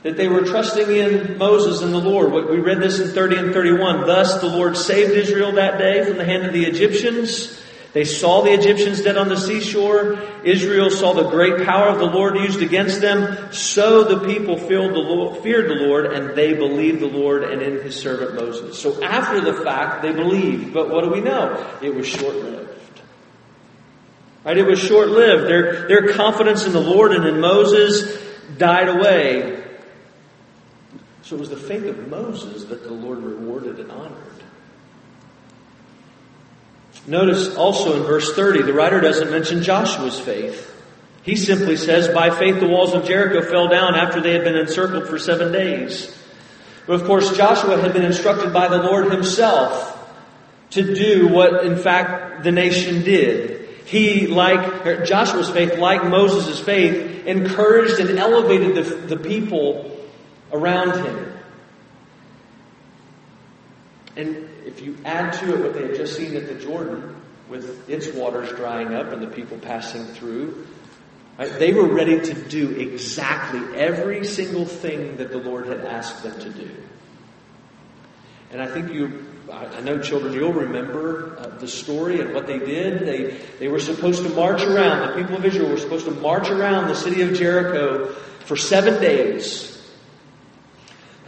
that 0.03 0.17
they 0.17 0.29
were 0.29 0.43
trusting 0.43 0.91
in 0.91 1.39
Moses 1.39 1.81
and 1.83 1.93
the 1.93 1.99
Lord. 1.99 2.33
We 2.33 2.59
read 2.59 2.81
this 2.81 2.99
in 2.99 3.09
30 3.09 3.37
and 3.37 3.53
31. 3.53 4.07
Thus 4.07 4.41
the 4.41 4.49
Lord 4.49 4.77
saved 4.77 5.13
Israel 5.13 5.53
that 5.53 5.79
day 5.79 6.05
from 6.05 6.19
the 6.19 6.25
hand 6.25 6.45
of 6.45 6.53
the 6.53 6.65
Egyptians. 6.65 7.61
They 7.93 8.05
saw 8.05 8.43
the 8.43 8.53
Egyptians 8.53 9.03
dead 9.03 9.19
on 9.19 9.29
the 9.29 9.37
seashore. 9.37 10.19
Israel 10.45 10.91
saw 10.91 11.13
the 11.13 11.29
great 11.29 11.67
power 11.67 11.89
of 11.89 11.99
the 11.99 12.07
Lord 12.07 12.37
used 12.37 12.63
against 12.63 13.03
them. 13.03 13.53
So 13.53 14.05
the 14.05 14.27
people 14.27 14.57
feared 14.57 14.95
the 14.95 15.87
Lord, 15.87 16.07
and 16.07 16.35
they 16.35 16.55
believed 16.55 17.01
the 17.01 17.07
Lord 17.07 17.45
and 17.45 17.61
in 17.61 17.83
his 17.83 17.95
servant 17.95 18.35
Moses. 18.35 18.79
So 18.79 19.03
after 19.05 19.41
the 19.43 19.63
fact, 19.63 20.03
they 20.03 20.13
believed. 20.13 20.73
But 20.73 20.89
what 20.89 21.05
do 21.05 21.11
we 21.11 21.21
know? 21.21 21.79
It 21.83 21.95
was 21.95 22.07
short-lived. 22.07 22.71
Right? 24.43 24.57
It 24.57 24.67
was 24.67 24.81
short-lived. 24.81 25.45
Their, 25.45 25.87
their 25.87 26.15
confidence 26.15 26.65
in 26.65 26.73
the 26.73 26.81
Lord 26.81 27.13
and 27.13 27.27
in 27.27 27.41
Moses 27.41 28.21
died 28.57 28.89
away 28.89 29.62
So 31.23 31.37
it 31.37 31.41
was 31.41 31.51
the 31.51 31.57
faith 31.57 31.85
of 31.85 32.09
Moses 32.09 32.65
that 32.65 32.83
the 32.83 32.91
Lord 32.91 33.19
rewarded 33.19 33.79
and 33.79 33.91
honored. 33.91 34.43
Notice 37.07 37.57
also 37.57 37.97
in 37.97 38.03
verse 38.05 38.35
30, 38.35 38.63
the 38.63 38.73
writer 38.73 39.01
doesn't 39.01 39.31
mention 39.31 39.63
Joshua's 39.63 40.21
faith. 40.21 40.69
He 41.23 41.37
simply 41.37 41.77
says, 41.77 42.09
by 42.09 42.31
faith 42.31 42.61
the 42.61 42.69
walls 42.69 42.95
of 42.95 43.05
Jericho 43.05 43.49
fell 43.49 43.69
down 43.69 43.95
after 43.95 44.21
they 44.21 44.33
had 44.33 44.45
been 44.45 44.57
encircled 44.57 45.09
for 45.09 45.19
seven 45.19 45.53
days. 45.53 46.17
But 46.87 46.95
of 46.95 47.05
course, 47.05 47.37
Joshua 47.37 47.81
had 47.81 47.93
been 47.93 48.05
instructed 48.05 48.53
by 48.53 48.69
the 48.69 48.83
Lord 48.83 49.13
himself 49.13 49.89
to 50.71 50.95
do 50.95 51.29
what 51.29 51.65
in 51.65 51.77
fact 51.77 52.43
the 52.43 52.51
nation 52.51 53.03
did. 53.03 53.69
He, 53.85 54.27
like 54.27 55.05
Joshua's 55.05 55.51
faith, 55.51 55.79
like 55.79 56.05
Moses' 56.05 56.59
faith, 56.61 57.27
encouraged 57.27 58.01
and 58.01 58.19
elevated 58.19 58.75
the, 58.75 58.95
the 59.15 59.17
people 59.17 60.02
around 60.53 61.05
him. 61.05 61.33
And 64.17 64.49
if 64.67 64.83
you 64.83 64.97
add 65.05 65.33
to 65.35 65.55
it 65.55 65.61
what 65.61 65.75
they 65.75 65.87
had 65.87 65.97
just 65.97 66.17
seen 66.17 66.37
at 66.37 66.47
the 66.47 66.55
Jordan, 66.55 67.17
with 67.49 67.89
its 67.89 68.09
waters 68.09 68.49
drying 68.51 68.95
up 68.95 69.13
and 69.13 69.23
the 69.23 69.27
people 69.27 69.59
passing 69.59 70.05
through, 70.05 70.67
right, 71.39 71.53
they 71.59 71.73
were 71.73 71.87
ready 71.87 72.21
to 72.21 72.35
do 72.35 72.71
exactly 72.71 73.79
every 73.79 74.25
single 74.25 74.65
thing 74.65 75.17
that 75.17 75.31
the 75.31 75.39
Lord 75.39 75.67
had 75.67 75.81
asked 75.85 76.23
them 76.23 76.39
to 76.41 76.51
do. 76.51 76.71
And 78.51 78.63
I 78.63 78.67
think 78.67 78.93
you 78.93 79.27
I 79.51 79.81
know 79.81 79.99
children, 80.01 80.33
you'll 80.33 80.53
remember 80.53 81.37
uh, 81.39 81.59
the 81.59 81.69
story 81.69 82.21
and 82.21 82.33
what 82.33 82.47
they 82.47 82.59
did. 82.59 83.01
They, 83.01 83.37
they 83.59 83.69
were 83.69 83.81
supposed 83.81 84.23
to 84.23 84.31
march 84.31 84.63
around, 84.63 85.09
the 85.09 85.23
people 85.23 85.37
of 85.37 85.45
Israel 85.45 85.69
were 85.69 85.79
supposed 85.79 86.07
to 86.07 86.13
march 86.13 86.49
around 86.49 86.89
the 86.89 86.95
city 86.95 87.21
of 87.23 87.35
Jericho 87.35 88.07
for 88.45 88.57
seven 88.57 89.01
days. 89.01 89.72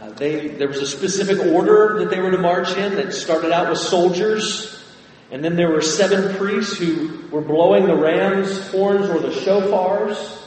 Uh, 0.05 0.11
they, 0.13 0.49
there 0.49 0.67
was 0.67 0.77
a 0.77 0.87
specific 0.87 1.39
order 1.47 1.99
that 1.99 2.09
they 2.09 2.19
were 2.19 2.29
to 2.29 2.37
march 2.37 2.75
in 2.77 2.95
that 2.95 3.13
started 3.13 3.51
out 3.51 3.69
with 3.69 3.79
soldiers. 3.79 4.83
And 5.31 5.43
then 5.43 5.55
there 5.55 5.71
were 5.71 5.81
seven 5.81 6.35
priests 6.35 6.77
who 6.77 7.27
were 7.31 7.41
blowing 7.41 7.87
the 7.87 7.95
ram's 7.95 8.67
horns 8.69 9.09
or 9.09 9.19
the 9.19 9.29
shofars. 9.29 10.43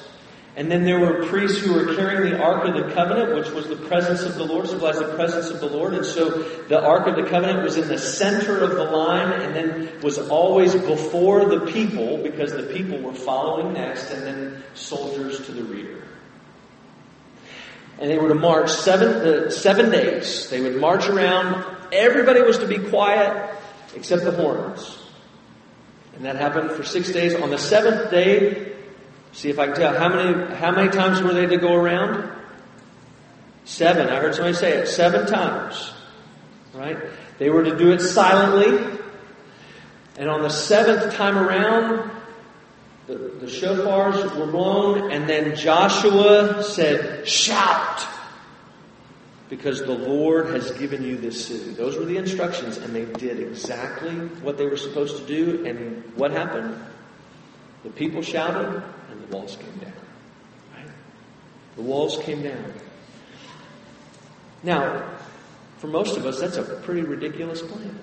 And 0.54 0.70
then 0.70 0.84
there 0.84 1.00
were 1.00 1.26
priests 1.26 1.58
who 1.58 1.72
were 1.72 1.94
carrying 1.96 2.32
the 2.32 2.40
Ark 2.40 2.68
of 2.68 2.74
the 2.74 2.92
Covenant, 2.94 3.34
which 3.34 3.50
was 3.50 3.68
the 3.68 3.76
presence 3.76 4.22
of 4.22 4.36
the 4.36 4.44
Lord, 4.44 4.68
symbolized 4.68 5.00
the 5.00 5.14
presence 5.14 5.50
of 5.50 5.60
the 5.60 5.68
Lord. 5.68 5.94
And 5.94 6.06
so 6.06 6.42
the 6.68 6.80
Ark 6.80 7.06
of 7.08 7.16
the 7.16 7.28
Covenant 7.28 7.62
was 7.64 7.76
in 7.76 7.88
the 7.88 7.98
center 7.98 8.62
of 8.62 8.70
the 8.70 8.84
line 8.84 9.40
and 9.40 9.54
then 9.54 10.00
was 10.02 10.18
always 10.18 10.74
before 10.74 11.46
the 11.46 11.66
people 11.66 12.22
because 12.22 12.52
the 12.52 12.64
people 12.64 12.98
were 13.00 13.14
following 13.14 13.72
next 13.72 14.10
and 14.10 14.22
then 14.24 14.62
soldiers 14.74 15.44
to 15.46 15.52
the 15.52 15.64
rear. 15.64 16.07
And 18.00 18.10
they 18.10 18.18
were 18.18 18.28
to 18.28 18.34
march 18.34 18.70
seven, 18.70 19.08
uh, 19.08 19.50
seven 19.50 19.90
days. 19.90 20.48
They 20.50 20.60
would 20.60 20.76
march 20.76 21.08
around. 21.08 21.64
Everybody 21.92 22.42
was 22.42 22.58
to 22.58 22.66
be 22.66 22.78
quiet 22.78 23.54
except 23.94 24.24
the 24.24 24.32
horns. 24.32 24.98
And 26.14 26.24
that 26.24 26.36
happened 26.36 26.72
for 26.72 26.84
six 26.84 27.10
days. 27.10 27.34
On 27.34 27.50
the 27.50 27.58
seventh 27.58 28.10
day, 28.10 28.68
See 29.32 29.50
if 29.50 29.58
I 29.58 29.66
can 29.66 29.76
tell. 29.76 29.94
How 29.96 30.08
many, 30.08 30.54
how 30.54 30.72
many 30.72 30.90
times 30.90 31.22
were 31.22 31.32
they 31.32 31.46
to 31.46 31.58
go 31.58 31.74
around? 31.74 32.32
Seven. 33.64 34.08
I 34.08 34.16
heard 34.16 34.34
somebody 34.34 34.56
say 34.56 34.72
it. 34.72 34.88
Seven 34.88 35.26
times. 35.26 35.92
Right? 36.74 36.96
They 37.38 37.50
were 37.50 37.62
to 37.64 37.76
do 37.76 37.92
it 37.92 38.00
silently. 38.00 38.98
And 40.18 40.28
on 40.28 40.42
the 40.42 40.50
seventh 40.50 41.14
time 41.14 41.38
around, 41.38 42.10
the, 43.08 43.16
the 43.16 43.46
shofars 43.46 44.36
were 44.38 44.46
blown, 44.46 45.10
and 45.10 45.26
then 45.28 45.56
Joshua 45.56 46.62
said, 46.62 47.26
Shout! 47.26 48.06
Because 49.48 49.80
the 49.80 49.94
Lord 49.94 50.48
has 50.50 50.70
given 50.72 51.02
you 51.02 51.16
this 51.16 51.46
city. 51.46 51.70
Those 51.70 51.96
were 51.96 52.04
the 52.04 52.18
instructions, 52.18 52.76
and 52.76 52.94
they 52.94 53.06
did 53.06 53.40
exactly 53.40 54.12
what 54.42 54.58
they 54.58 54.66
were 54.66 54.76
supposed 54.76 55.16
to 55.16 55.26
do. 55.26 55.64
And 55.64 56.04
what 56.16 56.32
happened? 56.32 56.78
The 57.82 57.88
people 57.88 58.20
shouted, 58.20 58.82
and 59.10 59.22
the 59.22 59.34
walls 59.34 59.56
came 59.56 59.78
down. 59.78 59.92
Right? 60.76 60.88
The 61.76 61.82
walls 61.82 62.18
came 62.18 62.42
down. 62.42 62.74
Now, 64.62 65.16
for 65.78 65.86
most 65.86 66.18
of 66.18 66.26
us, 66.26 66.40
that's 66.40 66.58
a 66.58 66.62
pretty 66.62 67.02
ridiculous 67.02 67.62
plan. 67.62 67.98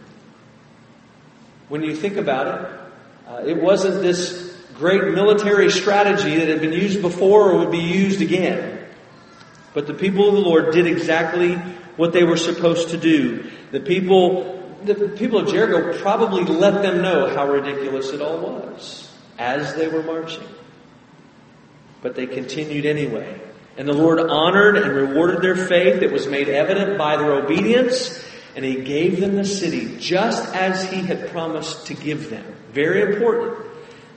When 1.70 1.84
you 1.84 1.96
think 1.96 2.18
about 2.18 2.48
it, 2.48 2.80
uh, 3.28 3.44
it 3.46 3.62
wasn't 3.62 4.02
this 4.02 4.45
great 4.77 5.13
military 5.13 5.70
strategy 5.72 6.38
that 6.38 6.48
had 6.48 6.62
been 6.62 6.74
used 6.74 7.01
before 7.01 7.51
or 7.51 7.60
would 7.60 7.72
be 7.72 7.79
used 7.79 8.22
again. 8.22 8.86
But 9.74 9.88
the 9.88 9.94
people 9.94 10.27
of 10.29 10.36
the 10.36 10.41
Lord 10.41 10.74
did 10.74 10.88
exactly 10.88 11.55
what 11.98 12.13
they 12.13 12.24
were 12.24 12.38
supposed 12.38 12.89
to 12.89 12.98
do. 12.98 13.50
The 13.72 13.79
people, 13.79 14.77
the 14.84 15.10
people 15.17 15.39
of 15.39 15.50
Jericho 15.50 15.98
probably 16.00 16.44
let 16.44 16.82
them 16.82 17.01
know 17.01 17.34
how 17.34 17.50
ridiculous 17.50 18.12
it 18.12 18.22
all 18.22 18.39
was 18.39 19.12
as 19.38 19.75
they 19.75 19.88
were 19.88 20.03
marching 20.03 20.48
but 22.05 22.13
they 22.13 22.27
continued 22.27 22.86
anyway. 22.86 23.41
And 23.79 23.88
the 23.88 23.94
Lord 23.94 24.20
honored 24.20 24.77
and 24.77 24.91
rewarded 24.96 25.41
their 25.41 25.55
faith. 25.55 26.03
It 26.03 26.12
was 26.12 26.27
made 26.27 26.48
evident 26.48 27.00
by 27.00 27.17
their 27.17 27.32
obedience, 27.32 28.24
and 28.55 28.63
He 28.63 28.84
gave 28.84 29.20
them 29.20 29.36
the 29.36 29.44
city 29.44 29.98
just 29.98 30.53
as 30.53 30.88
He 30.88 31.01
had 31.01 31.32
promised 31.32 31.88
to 31.88 31.96
give 31.96 32.29
them. 32.29 32.46
Very 32.74 33.01
important. 33.12 33.58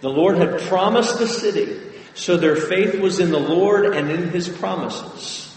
The 0.01 0.09
Lord 0.09 0.39
had 0.39 0.61
promised 0.63 1.19
the 1.19 1.27
city, 1.27 1.81
so 2.15 2.37
their 2.37 2.57
faith 2.57 3.01
was 3.01 3.19
in 3.19 3.31
the 3.31 3.41
Lord 3.41 3.87
and 3.87 4.11
in 4.11 4.31
His 4.31 4.49
promises 4.49 5.55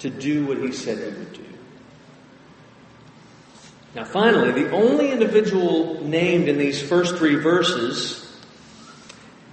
to 0.00 0.10
do 0.10 0.46
what 0.46 0.58
He 0.58 0.72
said 0.72 0.98
He 0.98 1.18
would 1.18 1.32
do. 1.32 1.44
Now, 3.94 4.04
finally, 4.04 4.50
the 4.50 4.70
only 4.72 5.12
individual 5.12 6.02
named 6.04 6.48
in 6.48 6.58
these 6.58 6.82
first 6.82 7.16
three 7.16 7.36
verses 7.36 8.20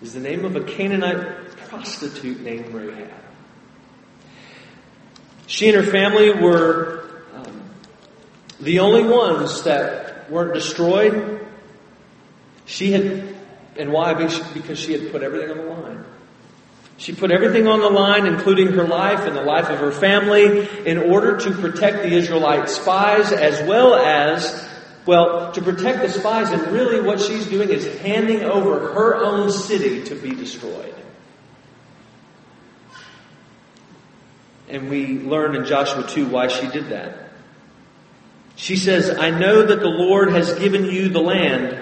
is 0.02 0.14
the 0.14 0.20
name 0.20 0.46
of 0.46 0.56
a 0.56 0.64
Canaanite 0.64 1.58
prostitute 1.68 2.42
named 2.42 2.74
Rahab. 2.74 3.10
She 5.46 5.68
and 5.68 5.86
her 5.86 5.92
family 5.92 6.32
were 6.32 7.24
um, 7.36 7.62
the 8.60 8.80
only 8.80 9.04
ones 9.04 9.64
that 9.64 10.30
weren't 10.32 10.54
destroyed. 10.54 11.46
She 12.66 12.94
had, 12.94 13.36
and 13.78 13.92
why? 13.92 14.14
Because 14.14 14.80
she 14.80 14.94
had 14.94 15.12
put 15.12 15.24
everything 15.24 15.52
on 15.52 15.58
the 15.58 15.64
line. 15.64 16.06
She 16.98 17.14
put 17.14 17.32
everything 17.32 17.68
on 17.68 17.80
the 17.80 17.90
line, 17.90 18.28
including 18.28 18.74
her 18.74 18.84
life 18.84 19.22
and 19.22 19.36
the 19.36 19.42
life 19.42 19.70
of 19.70 19.80
her 19.80 19.92
family, 19.92 20.68
in 20.86 21.00
order 21.00 21.38
to 21.38 21.52
protect 21.52 22.04
the 22.04 22.14
Israelite 22.14 22.70
spies 22.70 23.32
as 23.32 23.68
well 23.68 23.96
as, 23.96 24.70
well, 25.08 25.52
to 25.54 25.62
protect 25.64 26.02
the 26.02 26.10
spies. 26.10 26.52
And 26.52 26.62
really 26.68 27.02
what 27.02 27.20
she's 27.20 27.48
doing 27.48 27.70
is 27.70 28.00
handing 28.02 28.44
over 28.44 28.94
her 28.94 29.16
own 29.16 29.52
city 29.52 30.04
to 30.04 30.16
be 30.16 30.36
destroyed. 30.36 30.94
And 34.70 34.90
we 34.90 35.20
learn 35.20 35.56
in 35.56 35.66
Joshua 35.66 36.08
2 36.08 36.28
why 36.28 36.50
she 36.50 36.68
did 36.68 36.90
that. 36.90 37.32
She 38.56 38.76
says, 38.76 39.10
I 39.18 39.32
know 39.32 39.64
that 39.64 39.80
the 39.80 39.90
Lord 39.90 40.30
has 40.34 40.54
given 40.60 40.86
you 40.86 41.10
the 41.10 41.20
land, 41.20 41.82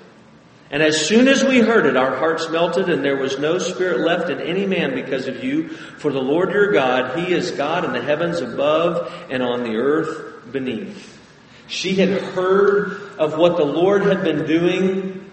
And 0.71 0.81
as 0.81 1.05
soon 1.05 1.27
as 1.27 1.43
we 1.43 1.59
heard 1.59 1.85
it, 1.85 1.97
our 1.97 2.15
hearts 2.15 2.49
melted, 2.49 2.89
and 2.89 3.03
there 3.03 3.17
was 3.17 3.37
no 3.37 3.57
spirit 3.57 3.99
left 3.99 4.29
in 4.29 4.39
any 4.39 4.65
man 4.65 4.95
because 4.95 5.27
of 5.27 5.43
you. 5.43 5.67
For 5.67 6.13
the 6.13 6.21
Lord 6.21 6.53
your 6.53 6.71
God, 6.71 7.19
He 7.19 7.33
is 7.33 7.51
God 7.51 7.83
in 7.83 7.91
the 7.91 8.01
heavens 8.01 8.39
above 8.39 9.13
and 9.29 9.43
on 9.43 9.63
the 9.63 9.75
earth 9.75 10.49
beneath. 10.49 11.19
She 11.67 11.95
had 11.95 12.09
heard 12.09 13.01
of 13.17 13.37
what 13.37 13.57
the 13.57 13.65
Lord 13.65 14.03
had 14.03 14.23
been 14.23 14.45
doing 14.45 15.29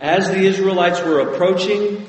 as 0.00 0.28
the 0.28 0.38
Israelites 0.38 1.00
were 1.02 1.20
approaching. 1.20 2.04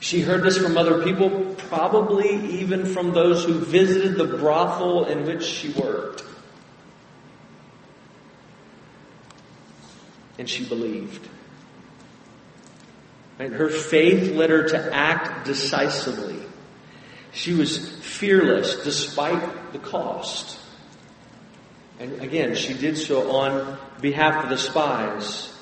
She 0.00 0.22
heard 0.22 0.42
this 0.42 0.58
from 0.58 0.76
other 0.76 1.04
people, 1.04 1.54
probably 1.58 2.58
even 2.58 2.86
from 2.86 3.12
those 3.12 3.44
who 3.44 3.54
visited 3.54 4.16
the 4.16 4.36
brothel 4.36 5.04
in 5.04 5.24
which 5.24 5.44
she 5.44 5.68
worked. 5.70 6.24
And 10.38 10.50
she 10.50 10.64
believed. 10.64 11.28
Right? 13.38 13.52
Her 13.52 13.68
faith 13.68 14.34
led 14.34 14.50
her 14.50 14.68
to 14.68 14.94
act 14.94 15.46
decisively. 15.46 16.40
She 17.32 17.52
was 17.52 17.90
fearless 18.00 18.82
despite 18.82 19.72
the 19.72 19.78
cost. 19.78 20.58
And 21.98 22.22
again, 22.22 22.54
she 22.54 22.74
did 22.74 22.96
so 22.96 23.30
on 23.30 23.78
behalf 24.00 24.44
of 24.44 24.50
the 24.50 24.58
spies. 24.58 25.52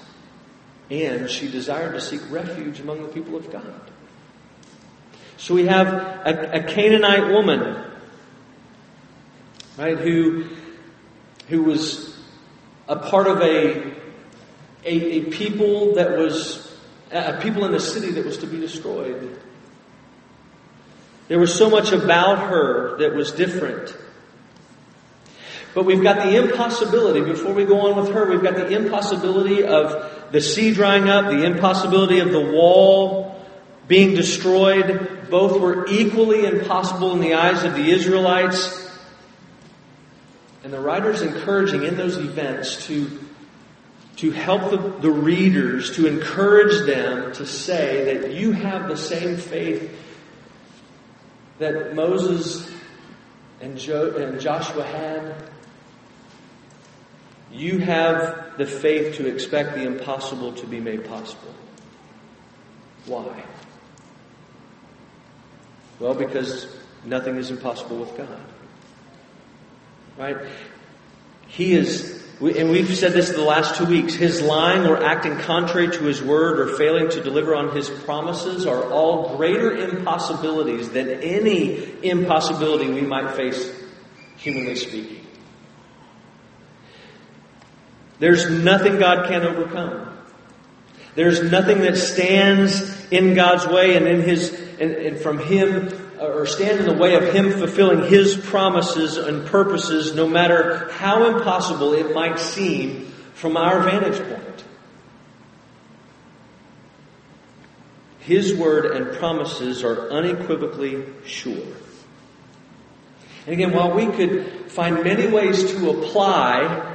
And 0.90 1.30
she 1.30 1.50
desired 1.50 1.94
to 1.94 2.00
seek 2.00 2.20
refuge 2.30 2.80
among 2.80 3.02
the 3.02 3.08
people 3.08 3.36
of 3.36 3.50
God. 3.50 3.90
So 5.36 5.54
we 5.54 5.66
have 5.66 5.88
a, 5.88 6.60
a 6.60 6.62
Canaanite 6.62 7.32
woman, 7.32 7.84
right, 9.76 9.98
who, 9.98 10.48
who 11.48 11.64
was 11.64 12.16
a 12.88 12.96
part 12.96 13.26
of 13.26 13.40
a, 13.40 13.94
a, 14.84 14.86
a 14.86 15.20
people 15.24 15.94
that 15.94 16.16
was, 16.16 16.63
a 17.14 17.40
people 17.40 17.64
in 17.64 17.72
the 17.72 17.80
city 17.80 18.10
that 18.12 18.24
was 18.24 18.38
to 18.38 18.46
be 18.46 18.58
destroyed. 18.58 19.38
There 21.28 21.38
was 21.38 21.54
so 21.54 21.70
much 21.70 21.92
about 21.92 22.50
her 22.50 22.98
that 22.98 23.14
was 23.14 23.32
different. 23.32 23.96
But 25.74 25.84
we've 25.84 26.02
got 26.02 26.24
the 26.24 26.36
impossibility, 26.36 27.20
before 27.20 27.52
we 27.52 27.64
go 27.64 27.80
on 27.88 27.96
with 27.96 28.12
her, 28.14 28.28
we've 28.30 28.42
got 28.42 28.54
the 28.54 28.68
impossibility 28.68 29.64
of 29.64 30.30
the 30.30 30.40
sea 30.40 30.72
drying 30.72 31.08
up, 31.08 31.26
the 31.26 31.44
impossibility 31.44 32.18
of 32.18 32.30
the 32.30 32.40
wall 32.40 33.44
being 33.88 34.14
destroyed. 34.14 35.28
Both 35.30 35.60
were 35.60 35.86
equally 35.88 36.44
impossible 36.44 37.12
in 37.12 37.20
the 37.20 37.34
eyes 37.34 37.64
of 37.64 37.74
the 37.74 37.90
Israelites. 37.90 38.80
And 40.62 40.72
the 40.72 40.80
writer's 40.80 41.22
encouraging 41.22 41.84
in 41.84 41.96
those 41.96 42.18
events 42.18 42.86
to, 42.86 43.23
to 44.16 44.30
help 44.30 44.70
the, 44.70 44.78
the 45.00 45.10
readers, 45.10 45.96
to 45.96 46.06
encourage 46.06 46.86
them 46.86 47.32
to 47.32 47.46
say 47.46 48.18
that 48.18 48.32
you 48.32 48.52
have 48.52 48.88
the 48.88 48.96
same 48.96 49.36
faith 49.36 49.90
that 51.58 51.94
Moses 51.94 52.70
and, 53.60 53.78
jo- 53.78 54.16
and 54.16 54.40
Joshua 54.40 54.84
had. 54.84 55.34
You 57.52 57.78
have 57.78 58.56
the 58.56 58.66
faith 58.66 59.16
to 59.16 59.26
expect 59.26 59.74
the 59.74 59.84
impossible 59.84 60.52
to 60.54 60.66
be 60.66 60.80
made 60.80 61.04
possible. 61.04 61.54
Why? 63.06 63.44
Well, 65.98 66.14
because 66.14 66.66
nothing 67.04 67.36
is 67.36 67.50
impossible 67.50 67.98
with 67.98 68.16
God. 68.16 68.40
Right? 70.16 70.36
He 71.46 71.74
is, 71.74 72.23
and 72.40 72.70
we've 72.70 72.94
said 72.96 73.12
this 73.12 73.30
the 73.30 73.44
last 73.44 73.76
two 73.76 73.86
weeks, 73.86 74.14
his 74.14 74.42
lying 74.42 74.86
or 74.86 75.02
acting 75.02 75.38
contrary 75.38 75.88
to 75.90 76.04
his 76.04 76.22
word 76.22 76.58
or 76.58 76.76
failing 76.76 77.08
to 77.10 77.22
deliver 77.22 77.54
on 77.54 77.74
his 77.74 77.88
promises 77.88 78.66
are 78.66 78.90
all 78.92 79.36
greater 79.36 79.76
impossibilities 79.76 80.90
than 80.90 81.08
any 81.08 82.02
impossibility 82.02 82.90
we 82.90 83.02
might 83.02 83.36
face, 83.36 83.72
humanly 84.36 84.74
speaking. 84.74 85.24
There's 88.18 88.50
nothing 88.50 88.98
God 88.98 89.28
can't 89.28 89.44
overcome. 89.44 90.18
There's 91.14 91.42
nothing 91.42 91.80
that 91.82 91.96
stands 91.96 93.06
in 93.10 93.34
God's 93.34 93.66
way 93.66 93.96
and 93.96 94.06
in 94.06 94.22
His, 94.22 94.52
and, 94.80 94.92
and, 94.92 95.18
from 95.18 95.38
Him, 95.38 96.03
or 96.20 96.46
stand 96.46 96.80
in 96.80 96.86
the 96.86 96.94
way 96.94 97.14
of 97.14 97.34
Him 97.34 97.50
fulfilling 97.50 98.08
His 98.08 98.36
promises 98.36 99.16
and 99.16 99.46
purposes, 99.46 100.14
no 100.14 100.28
matter 100.28 100.90
how 100.92 101.26
impossible 101.36 101.92
it 101.94 102.14
might 102.14 102.38
seem 102.38 103.06
from 103.34 103.56
our 103.56 103.80
vantage 103.80 104.22
point. 104.28 104.64
His 108.20 108.54
word 108.54 108.86
and 108.86 109.16
promises 109.18 109.84
are 109.84 110.10
unequivocally 110.10 111.04
sure. 111.26 111.66
And 113.46 113.52
again, 113.52 113.72
while 113.72 113.94
we 113.94 114.06
could 114.06 114.70
find 114.70 115.04
many 115.04 115.26
ways 115.26 115.72
to 115.72 115.90
apply 115.90 116.92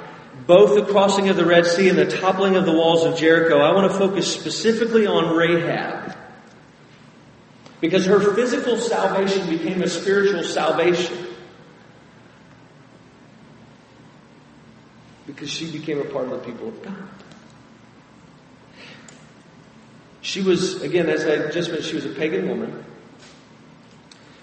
both 0.47 0.73
the 0.73 0.91
crossing 0.91 1.29
of 1.29 1.35
the 1.35 1.45
Red 1.45 1.67
Sea 1.67 1.89
and 1.89 1.97
the 1.97 2.07
toppling 2.07 2.55
of 2.55 2.65
the 2.65 2.71
walls 2.71 3.05
of 3.05 3.17
Jericho, 3.17 3.59
I 3.59 3.75
want 3.75 3.91
to 3.91 3.97
focus 3.97 4.33
specifically 4.33 5.05
on 5.05 5.35
Rahab. 5.35 6.15
Because 7.81 8.05
her 8.05 8.33
physical 8.33 8.77
salvation 8.77 9.49
became 9.49 9.81
a 9.81 9.87
spiritual 9.87 10.43
salvation. 10.43 11.27
Because 15.25 15.49
she 15.49 15.71
became 15.71 15.99
a 15.99 16.05
part 16.05 16.25
of 16.25 16.31
the 16.31 16.39
people 16.39 16.67
of 16.67 16.81
God. 16.83 17.07
She 20.21 20.41
was, 20.41 20.81
again, 20.81 21.09
as 21.09 21.25
I 21.25 21.49
just 21.51 21.69
mentioned, 21.69 21.85
she 21.85 21.95
was 21.95 22.05
a 22.05 22.09
pagan 22.09 22.49
woman. 22.49 22.83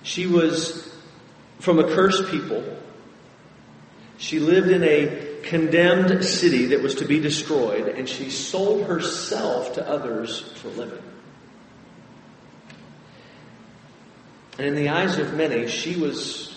She 0.03 0.27
was 0.27 0.97
from 1.61 1.79
a 1.79 1.85
cursed 1.85 2.31
people. 2.31 2.65
She 4.19 4.41
lived 4.41 4.69
in 4.69 4.83
a 4.83 5.41
condemned 5.43 6.25
city 6.25 6.67
that 6.67 6.83
was 6.83 6.97
to 6.97 7.05
be 7.05 7.21
destroyed, 7.21 7.89
and 7.89 8.09
she 8.09 8.31
sold 8.31 8.87
herself 8.87 9.75
to 9.75 9.87
others 9.87 10.41
for 10.57 10.69
living. 10.69 11.03
And 14.59 14.67
in 14.67 14.75
the 14.75 14.89
eyes 14.89 15.19
of 15.19 15.35
many, 15.35 15.69
she 15.69 15.97
was, 15.97 16.57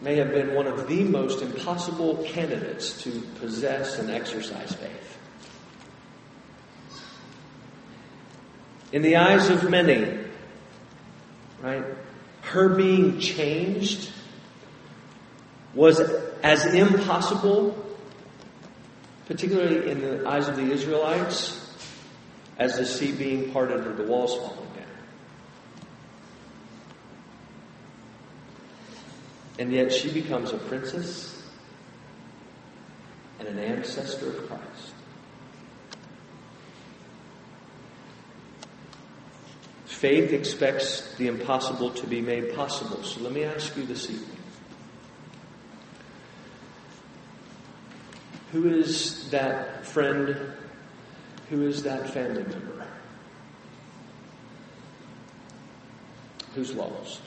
may 0.00 0.16
have 0.16 0.30
been 0.30 0.54
one 0.54 0.66
of 0.66 0.88
the 0.88 1.04
most 1.04 1.42
impossible 1.42 2.16
candidates 2.24 3.02
to 3.02 3.20
possess 3.40 3.98
and 3.98 4.10
exercise 4.10 4.74
faith. 4.74 5.18
In 8.90 9.02
the 9.02 9.16
eyes 9.16 9.48
of 9.48 9.70
many, 9.70 10.18
right, 11.62 11.84
her 12.42 12.68
being 12.70 13.20
changed 13.20 14.10
was 15.74 16.00
as 16.42 16.66
impossible, 16.74 17.74
particularly 19.26 19.90
in 19.90 20.00
the 20.00 20.28
eyes 20.28 20.48
of 20.48 20.56
the 20.56 20.70
Israelites, 20.70 21.58
as 22.58 22.76
the 22.76 22.84
sea 22.84 23.12
being 23.12 23.50
parted 23.52 23.86
or 23.86 23.94
the 23.94 24.02
walls 24.02 24.34
falling 24.36 24.56
down. 24.56 24.84
And 29.62 29.72
yet 29.72 29.92
she 29.92 30.10
becomes 30.10 30.52
a 30.52 30.58
princess 30.58 31.40
and 33.38 33.46
an 33.46 33.60
ancestor 33.60 34.26
of 34.26 34.48
Christ. 34.48 34.92
Faith 39.84 40.32
expects 40.32 41.14
the 41.14 41.28
impossible 41.28 41.90
to 41.90 42.08
be 42.08 42.20
made 42.20 42.56
possible. 42.56 43.04
So 43.04 43.20
let 43.20 43.32
me 43.32 43.44
ask 43.44 43.76
you 43.76 43.86
this 43.86 44.10
evening 44.10 44.36
Who 48.50 48.68
is 48.68 49.30
that 49.30 49.86
friend? 49.86 50.54
Who 51.50 51.62
is 51.68 51.84
that 51.84 52.10
family 52.10 52.42
member? 52.42 52.84
Who's 56.56 56.74
lost? 56.74 57.20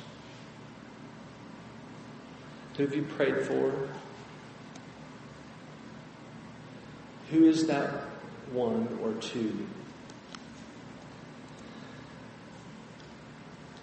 Who 2.77 2.83
have 2.83 2.95
you 2.95 3.03
prayed 3.03 3.45
for? 3.45 3.73
Who 7.31 7.45
is 7.45 7.67
that 7.67 7.89
one 8.51 8.99
or 9.01 9.13
two? 9.21 9.65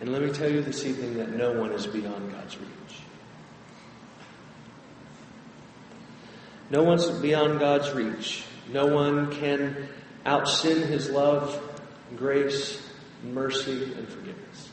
And 0.01 0.13
let 0.13 0.21
me 0.23 0.31
tell 0.31 0.51
you 0.51 0.63
this 0.63 0.85
evening 0.85 1.17
that 1.19 1.31
no 1.31 1.53
one 1.53 1.73
is 1.73 1.87
beyond 1.87 2.33
God's 2.33 2.57
reach. 2.59 2.99
No 6.71 6.83
one's 6.83 7.09
beyond 7.09 7.61
God's 7.61 7.93
reach. 7.93 8.45
No 8.71 8.87
one 8.87 9.31
can 9.31 9.89
outsin 10.27 10.87
His 10.87 11.09
love, 11.09 11.61
grace, 12.17 12.83
mercy, 13.25 13.93
and 13.95 14.09
forgiveness. 14.09 14.71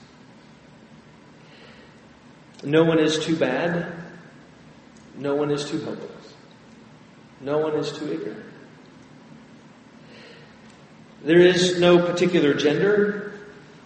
No 2.64 2.84
one 2.84 3.00
is 3.00 3.20
too 3.20 3.36
bad. 3.36 3.99
No 5.20 5.36
one 5.36 5.52
is 5.52 5.70
too 5.70 5.80
hopeless. 5.84 6.34
No 7.42 7.58
one 7.58 7.76
is 7.76 7.92
too 7.92 8.12
ignorant. 8.12 8.46
There 11.24 11.40
is 11.40 11.78
no 11.78 12.00
particular 12.00 12.54
gender 12.54 13.34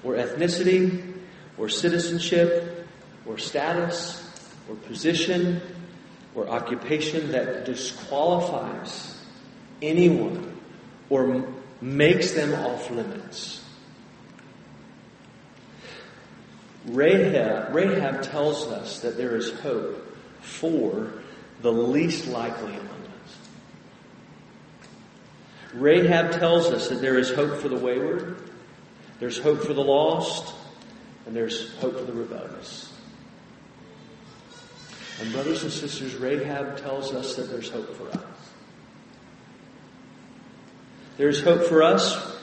or 0.03 0.13
ethnicity 0.13 1.15
or 1.57 1.69
citizenship 1.69 2.87
or 3.25 3.39
status 3.39 4.23
or 4.69 4.75
position 4.75 5.59
or 6.35 6.47
occupation 6.49 7.31
that 7.31 7.65
disqualifies 7.65 9.19
anyone 9.81 10.55
or 11.09 11.47
makes 11.81 12.31
them 12.31 12.53
off 12.53 12.91
limits. 12.91 13.63
Rahab, 16.85 17.73
Rahab 17.73 18.21
tells 18.21 18.67
us 18.67 18.99
that 18.99 19.17
there 19.17 19.35
is 19.35 19.51
hope 19.61 20.15
for 20.41 21.22
the 21.63 21.71
least 21.71 22.27
likely 22.27 22.75
among 22.75 22.89
us. 22.89 23.37
Rahab 25.73 26.33
tells 26.33 26.67
us 26.67 26.89
that 26.89 27.01
there 27.01 27.17
is 27.17 27.31
hope 27.31 27.59
for 27.59 27.69
the 27.69 27.77
wayward, 27.77 28.49
there's 29.19 29.39
hope 29.39 29.63
for 29.63 29.73
the 29.73 29.83
lost, 29.83 30.53
and 31.25 31.35
there's 31.35 31.73
hope 31.77 31.97
for 31.97 32.03
the 32.03 32.13
rebellious. 32.13 32.91
And 35.21 35.31
brothers 35.31 35.63
and 35.63 35.71
sisters, 35.71 36.15
Rahab 36.15 36.77
tells 36.77 37.13
us 37.13 37.35
that 37.37 37.43
there's 37.43 37.69
hope 37.69 37.95
for 37.95 38.09
us. 38.09 38.25
There's 41.15 41.41
hope 41.41 41.63
for 41.63 41.81
us 41.81 42.37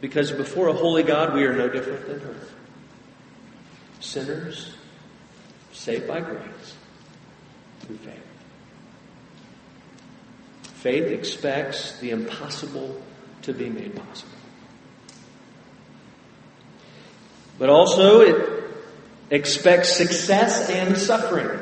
because 0.00 0.30
before 0.30 0.68
a 0.68 0.72
holy 0.72 1.02
God, 1.02 1.34
we 1.34 1.44
are 1.44 1.56
no 1.56 1.68
different 1.68 2.06
than 2.06 2.20
her. 2.20 2.36
sinners 3.98 4.74
saved 5.72 6.06
by 6.06 6.20
grace 6.20 6.74
through 7.84 7.98
faith. 7.98 8.20
Faith 10.62 11.12
expects 11.12 11.98
the 12.00 12.10
impossible 12.10 13.00
to 13.42 13.52
be 13.52 13.70
made 13.70 13.94
possible. 13.94 14.32
But 17.58 17.70
also, 17.70 18.20
it 18.20 18.64
expects 19.30 19.96
success 19.96 20.68
and 20.70 20.96
suffering. 20.96 21.60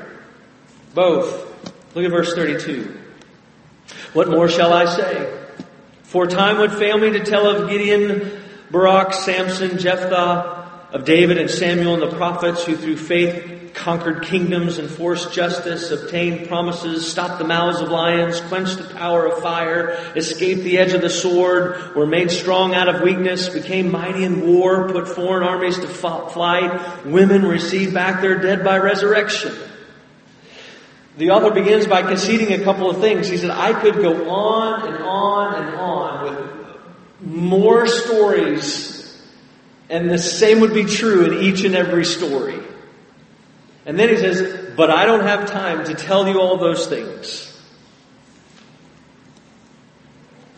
Both. 0.94 1.48
Look 1.94 2.04
at 2.04 2.10
verse 2.10 2.34
32. 2.34 2.98
What 4.12 4.28
more 4.28 4.48
shall 4.48 4.72
I 4.72 4.86
say? 4.86 5.38
For 6.02 6.26
time 6.26 6.58
would 6.58 6.72
fail 6.72 6.98
me 6.98 7.10
to 7.10 7.24
tell 7.24 7.46
of 7.46 7.70
Gideon, 7.70 8.42
Barak, 8.70 9.14
Samson, 9.14 9.78
Jephthah, 9.78 10.61
of 10.92 11.06
David 11.06 11.38
and 11.38 11.50
Samuel 11.50 11.94
and 11.94 12.02
the 12.02 12.16
prophets 12.16 12.64
who 12.64 12.76
through 12.76 12.98
faith 12.98 13.72
conquered 13.72 14.24
kingdoms, 14.24 14.78
enforced 14.78 15.32
justice, 15.32 15.90
obtained 15.90 16.46
promises, 16.46 17.10
stopped 17.10 17.38
the 17.38 17.44
mouths 17.44 17.80
of 17.80 17.88
lions, 17.88 18.40
quenched 18.42 18.76
the 18.76 18.94
power 18.94 19.24
of 19.26 19.42
fire, 19.42 20.12
escaped 20.14 20.62
the 20.62 20.76
edge 20.76 20.92
of 20.92 21.00
the 21.00 21.08
sword, 21.08 21.96
were 21.96 22.06
made 22.06 22.30
strong 22.30 22.74
out 22.74 22.88
of 22.88 23.00
weakness, 23.00 23.48
became 23.48 23.90
mighty 23.90 24.24
in 24.24 24.46
war, 24.46 24.90
put 24.90 25.08
foreign 25.08 25.42
armies 25.42 25.78
to 25.78 25.88
flight, 25.88 27.06
women 27.06 27.46
received 27.46 27.94
back 27.94 28.20
their 28.20 28.38
dead 28.38 28.62
by 28.62 28.76
resurrection. 28.76 29.54
The 31.16 31.30
author 31.30 31.50
begins 31.50 31.86
by 31.86 32.02
conceding 32.02 32.52
a 32.52 32.64
couple 32.64 32.90
of 32.90 33.00
things. 33.00 33.28
He 33.28 33.38
said, 33.38 33.50
I 33.50 33.78
could 33.80 33.96
go 33.96 34.30
on 34.30 34.86
and 34.86 35.02
on 35.02 35.54
and 35.54 35.74
on 35.76 36.24
with 36.24 37.26
more 37.26 37.86
stories 37.86 38.91
and 39.92 40.08
the 40.08 40.18
same 40.18 40.60
would 40.60 40.72
be 40.72 40.86
true 40.86 41.26
in 41.26 41.34
each 41.44 41.64
and 41.64 41.74
every 41.74 42.06
story. 42.06 42.58
And 43.84 43.98
then 43.98 44.08
he 44.08 44.16
says, 44.16 44.74
But 44.74 44.90
I 44.90 45.04
don't 45.04 45.20
have 45.20 45.50
time 45.50 45.84
to 45.84 45.94
tell 45.94 46.26
you 46.26 46.40
all 46.40 46.56
those 46.56 46.86
things. 46.86 47.48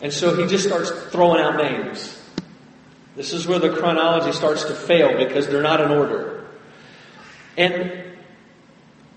And 0.01 0.13
so 0.13 0.37
he 0.37 0.47
just 0.47 0.65
starts 0.65 0.89
throwing 1.11 1.41
out 1.41 1.57
names. 1.57 2.17
This 3.17 3.33
is 3.33 3.45
where 3.45 3.59
the 3.59 3.75
chronology 3.75 4.31
starts 4.31 4.63
to 4.65 4.73
fail 4.73 5.17
because 5.17 5.47
they're 5.47 5.61
not 5.61 5.81
in 5.81 5.91
order. 5.91 6.45
And 7.57 8.05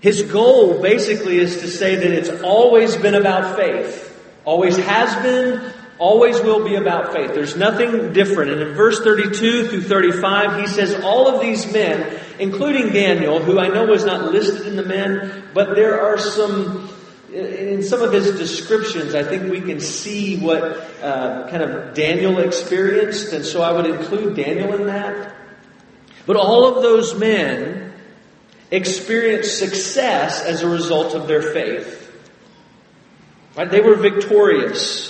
his 0.01 0.23
goal 0.23 0.81
basically 0.81 1.37
is 1.37 1.61
to 1.61 1.69
say 1.69 1.95
that 1.95 2.11
it's 2.11 2.41
always 2.43 2.97
been 2.97 3.15
about 3.15 3.55
faith. 3.55 4.05
Always 4.43 4.75
has 4.75 5.15
been, 5.23 5.73
always 5.99 6.39
will 6.39 6.63
be 6.63 6.75
about 6.75 7.13
faith. 7.13 7.33
There's 7.33 7.57
nothing 7.57 8.13
different. 8.13 8.51
And 8.51 8.61
in 8.61 8.73
verse 8.73 8.99
32 9.01 9.67
through 9.67 9.81
35, 9.81 10.61
he 10.61 10.67
says 10.67 11.03
all 11.03 11.27
of 11.27 11.41
these 11.41 11.71
men, 11.71 12.19
including 12.39 12.93
Daniel, 12.93 13.39
who 13.39 13.59
I 13.59 13.67
know 13.67 13.85
was 13.85 14.05
not 14.05 14.31
listed 14.31 14.65
in 14.65 14.77
the 14.77 14.85
men, 14.85 15.43
but 15.53 15.75
there 15.75 16.01
are 16.01 16.17
some, 16.17 16.89
in 17.31 17.83
some 17.83 18.01
of 18.01 18.13
his 18.13 18.37
descriptions, 18.37 19.13
I 19.13 19.23
think 19.23 19.51
we 19.51 19.59
can 19.59 19.81
see 19.81 20.37
what 20.37 20.63
uh, 21.03 21.49
kind 21.49 21.61
of 21.61 21.93
Daniel 21.93 22.39
experienced, 22.39 23.33
and 23.33 23.43
so 23.43 23.61
I 23.61 23.73
would 23.73 23.85
include 23.85 24.37
Daniel 24.37 24.73
in 24.73 24.87
that. 24.87 25.35
But 26.25 26.37
all 26.37 26.77
of 26.77 26.81
those 26.81 27.15
men 27.15 27.93
experienced 28.71 29.57
success 29.57 30.43
as 30.45 30.61
a 30.61 30.69
result 30.69 31.13
of 31.15 31.27
their 31.27 31.41
faith. 31.41 31.97
Right? 33.57 33.69
They 33.69 33.81
were 33.81 33.95
victorious. 33.95 35.08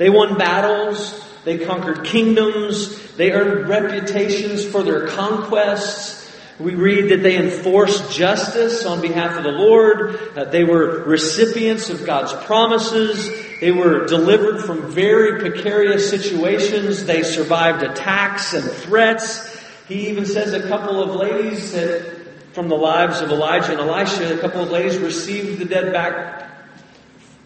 They 0.00 0.08
won 0.08 0.38
battles. 0.38 1.22
They 1.44 1.58
conquered 1.58 2.06
kingdoms. 2.06 3.14
They 3.16 3.32
earned 3.32 3.68
reputations 3.68 4.64
for 4.64 4.82
their 4.82 5.08
conquests. 5.08 6.34
We 6.58 6.74
read 6.74 7.10
that 7.10 7.22
they 7.22 7.36
enforced 7.36 8.10
justice 8.10 8.86
on 8.86 9.02
behalf 9.02 9.36
of 9.36 9.44
the 9.44 9.50
Lord. 9.50 10.18
Uh, 10.34 10.44
they 10.44 10.64
were 10.64 11.04
recipients 11.04 11.90
of 11.90 12.06
God's 12.06 12.32
promises. 12.46 13.30
They 13.60 13.72
were 13.72 14.06
delivered 14.06 14.64
from 14.64 14.90
very 14.90 15.38
precarious 15.38 16.08
situations. 16.08 17.04
They 17.04 17.22
survived 17.22 17.82
attacks 17.82 18.54
and 18.54 18.64
threats. 18.64 19.54
He 19.86 20.08
even 20.08 20.24
says 20.24 20.54
a 20.54 20.66
couple 20.66 21.02
of 21.02 21.14
ladies 21.14 21.72
that, 21.72 22.54
from 22.54 22.70
the 22.70 22.74
lives 22.74 23.20
of 23.20 23.30
Elijah 23.30 23.72
and 23.72 23.80
Elisha, 23.82 24.38
a 24.38 24.40
couple 24.40 24.62
of 24.62 24.70
ladies 24.70 24.96
received 24.96 25.58
the 25.58 25.66
dead 25.66 25.92
back, 25.92 26.50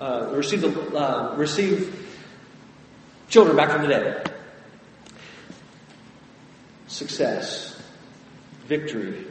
uh, 0.01 0.29
received, 0.33 0.63
the, 0.63 0.97
uh, 0.97 1.35
received 1.37 2.04
children 3.29 3.57
back 3.57 3.71
from 3.71 3.83
the 3.83 3.89
dead. 3.89 4.33
Success, 6.87 7.83
victory. 8.67 9.27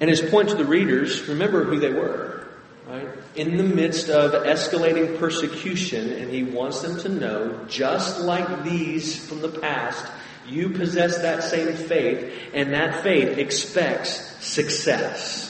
And 0.00 0.08
his 0.08 0.22
point 0.22 0.48
to 0.48 0.54
the 0.54 0.64
readers 0.64 1.28
remember 1.28 1.64
who 1.64 1.78
they 1.78 1.92
were, 1.92 2.48
right? 2.86 3.08
In 3.36 3.56
the 3.58 3.62
midst 3.62 4.08
of 4.08 4.32
escalating 4.44 5.18
persecution, 5.18 6.12
and 6.12 6.30
he 6.30 6.42
wants 6.42 6.80
them 6.80 6.98
to 7.00 7.08
know, 7.08 7.66
just 7.68 8.20
like 8.20 8.64
these 8.64 9.26
from 9.28 9.42
the 9.42 9.50
past, 9.50 10.10
you 10.48 10.70
possess 10.70 11.18
that 11.18 11.44
same 11.44 11.74
faith, 11.74 12.32
and 12.54 12.72
that 12.72 13.02
faith 13.02 13.38
expects 13.38 14.10
success. 14.44 15.49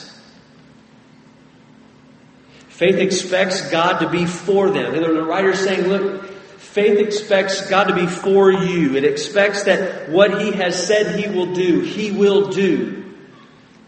Faith 2.81 2.95
expects 2.95 3.69
God 3.69 3.99
to 3.99 4.09
be 4.09 4.25
for 4.25 4.71
them. 4.71 4.95
And 4.95 5.03
the 5.03 5.21
writer's 5.21 5.59
saying, 5.59 5.87
look, 5.87 6.25
faith 6.57 6.97
expects 6.97 7.69
God 7.69 7.89
to 7.89 7.93
be 7.93 8.07
for 8.07 8.51
you. 8.51 8.95
It 8.95 9.03
expects 9.03 9.65
that 9.65 10.09
what 10.09 10.41
He 10.41 10.51
has 10.53 10.87
said 10.87 11.19
He 11.19 11.29
will 11.29 11.53
do, 11.53 11.81
He 11.81 12.11
will 12.11 12.49
do. 12.49 13.13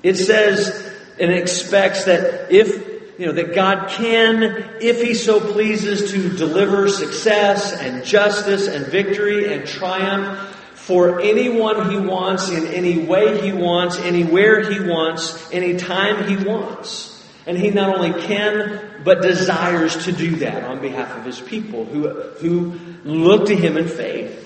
It 0.04 0.14
says 0.14 0.94
and 1.20 1.32
expects 1.32 2.04
that 2.04 2.52
if, 2.52 3.18
you 3.18 3.26
know, 3.26 3.32
that 3.32 3.56
God 3.56 3.90
can, 3.90 4.64
if 4.80 5.02
He 5.02 5.16
so 5.16 5.40
pleases, 5.40 6.12
to 6.12 6.30
deliver 6.30 6.88
success 6.88 7.74
and 7.74 8.06
justice 8.06 8.68
and 8.68 8.86
victory 8.86 9.56
and 9.56 9.66
triumph 9.66 10.38
for 10.76 11.20
anyone 11.20 11.90
He 11.90 11.98
wants, 11.98 12.50
in 12.50 12.68
any 12.68 13.04
way 13.08 13.42
He 13.42 13.54
wants, 13.54 13.98
anywhere 13.98 14.72
He 14.72 14.88
wants, 14.88 15.52
anytime 15.52 16.28
He 16.28 16.36
wants. 16.46 17.13
And 17.46 17.58
he 17.58 17.72
not 17.72 17.96
only 17.96 18.22
can, 18.22 19.02
but 19.04 19.22
desires 19.22 20.06
to 20.06 20.12
do 20.12 20.38
that 20.38 20.64
on 20.64 20.80
behalf 20.80 21.18
of 21.18 21.26
his 21.26 21.42
people 21.42 21.86
who, 21.86 22.10
who 22.10 22.80
look 23.04 23.48
to 23.48 23.56
him 23.56 23.78
in 23.78 23.88
faith. 23.88 24.40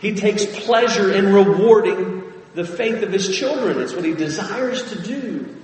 He 0.00 0.14
takes 0.14 0.44
pleasure 0.64 1.12
in 1.12 1.32
rewarding 1.32 2.32
the 2.54 2.64
faith 2.64 3.02
of 3.02 3.12
his 3.12 3.36
children. 3.36 3.80
It's 3.80 3.94
what 3.94 4.04
he 4.04 4.14
desires 4.14 4.90
to 4.90 5.00
do. 5.00 5.56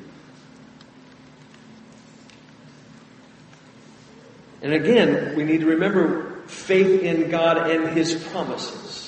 And 4.62 4.72
again, 4.72 5.36
we 5.36 5.44
need 5.44 5.60
to 5.60 5.66
remember 5.66 6.42
faith 6.46 7.02
in 7.02 7.30
God 7.30 7.70
and 7.70 7.96
his 7.96 8.14
promises. 8.30 9.02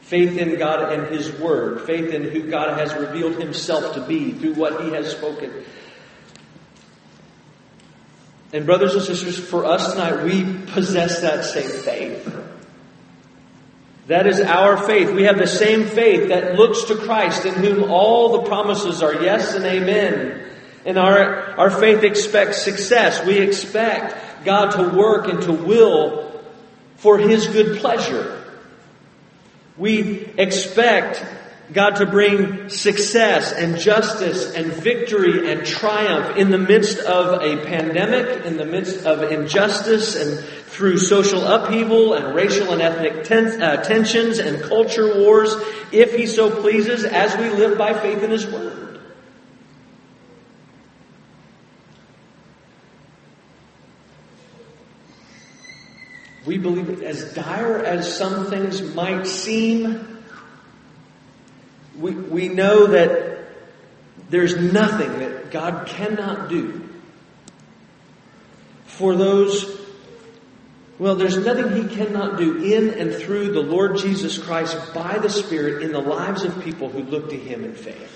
Faith 0.00 0.38
in 0.38 0.58
God 0.58 0.92
and 0.92 1.14
his 1.14 1.32
word. 1.32 1.82
Faith 1.86 2.12
in 2.12 2.24
who 2.24 2.48
God 2.48 2.78
has 2.78 2.94
revealed 2.94 3.36
himself 3.36 3.94
to 3.94 4.00
be 4.00 4.32
through 4.32 4.54
what 4.54 4.84
he 4.84 4.90
has 4.90 5.10
spoken. 5.10 5.64
And 8.52 8.64
brothers 8.64 8.94
and 8.94 9.02
sisters, 9.02 9.38
for 9.38 9.64
us 9.64 9.92
tonight, 9.92 10.24
we 10.24 10.44
possess 10.72 11.20
that 11.20 11.44
same 11.44 11.68
faith. 11.68 12.34
That 14.06 14.26
is 14.26 14.40
our 14.40 14.76
faith. 14.76 15.10
We 15.10 15.24
have 15.24 15.38
the 15.38 15.48
same 15.48 15.84
faith 15.84 16.28
that 16.28 16.54
looks 16.54 16.84
to 16.84 16.94
Christ 16.96 17.44
in 17.44 17.54
whom 17.54 17.90
all 17.90 18.40
the 18.40 18.48
promises 18.48 19.02
are 19.02 19.22
yes 19.22 19.54
and 19.54 19.64
amen. 19.64 20.42
And 20.84 20.96
our, 20.96 21.58
our 21.58 21.70
faith 21.70 22.04
expects 22.04 22.62
success. 22.62 23.26
We 23.26 23.38
expect 23.38 24.44
God 24.44 24.70
to 24.76 24.96
work 24.96 25.26
and 25.26 25.42
to 25.42 25.52
will 25.52 26.40
for 26.96 27.18
His 27.18 27.48
good 27.48 27.78
pleasure. 27.78 28.44
We 29.76 30.26
expect 30.38 31.24
God 31.72 31.96
to 31.96 32.06
bring 32.06 32.68
success 32.68 33.52
and 33.52 33.76
justice 33.78 34.54
and 34.54 34.72
victory 34.72 35.50
and 35.50 35.66
triumph 35.66 36.36
in 36.36 36.50
the 36.50 36.58
midst 36.58 36.98
of 36.98 37.42
a 37.42 37.64
pandemic, 37.64 38.46
in 38.46 38.56
the 38.56 38.64
midst 38.64 39.04
of 39.04 39.32
injustice 39.32 40.14
and 40.14 40.38
through 40.66 40.98
social 40.98 41.44
upheaval 41.44 42.14
and 42.14 42.36
racial 42.36 42.72
and 42.72 42.82
ethnic 42.82 43.30
uh, 43.60 43.82
tensions 43.82 44.38
and 44.38 44.62
culture 44.62 45.18
wars, 45.18 45.54
if 45.90 46.14
He 46.14 46.26
so 46.26 46.50
pleases, 46.50 47.04
as 47.04 47.36
we 47.36 47.50
live 47.50 47.76
by 47.76 47.94
faith 47.94 48.22
in 48.22 48.30
His 48.30 48.46
Word. 48.46 49.00
We 56.46 56.58
believe 56.58 57.02
as 57.02 57.34
dire 57.34 57.78
as 57.78 58.16
some 58.16 58.46
things 58.46 58.80
might 58.94 59.26
seem, 59.26 60.15
we, 61.98 62.12
we 62.12 62.48
know 62.48 62.88
that 62.88 63.46
there's 64.28 64.56
nothing 64.56 65.18
that 65.20 65.50
God 65.50 65.86
cannot 65.86 66.48
do 66.48 66.88
for 68.86 69.14
those 69.14 69.76
Well, 70.98 71.16
there's 71.16 71.36
nothing 71.36 71.76
he 71.76 71.94
cannot 71.94 72.38
do 72.38 72.62
in 72.64 72.98
and 72.98 73.12
through 73.14 73.52
the 73.52 73.60
Lord 73.60 73.98
Jesus 73.98 74.38
Christ 74.38 74.94
by 74.94 75.18
the 75.18 75.28
Spirit 75.28 75.82
in 75.82 75.92
the 75.92 76.00
lives 76.00 76.42
of 76.42 76.64
people 76.64 76.88
who 76.88 77.02
look 77.02 77.28
to 77.30 77.36
him 77.36 77.64
in 77.64 77.74
faith. 77.74 78.12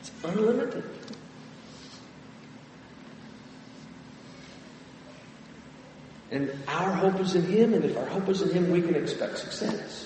It's 0.00 0.10
unlimited. 0.24 0.84
And 6.30 6.50
our 6.66 6.92
hope 6.92 7.20
is 7.20 7.34
in 7.34 7.44
him, 7.44 7.74
and 7.74 7.84
if 7.84 7.96
our 7.96 8.06
hope 8.06 8.28
is 8.28 8.42
in 8.42 8.50
him, 8.50 8.70
we 8.70 8.80
can 8.80 8.94
expect 8.94 9.38
success. 9.38 10.05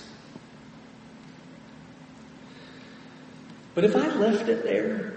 But 3.81 3.88
if 3.88 3.97
I 3.97 4.14
left 4.14 4.47
it 4.51 4.62
there, 4.62 5.14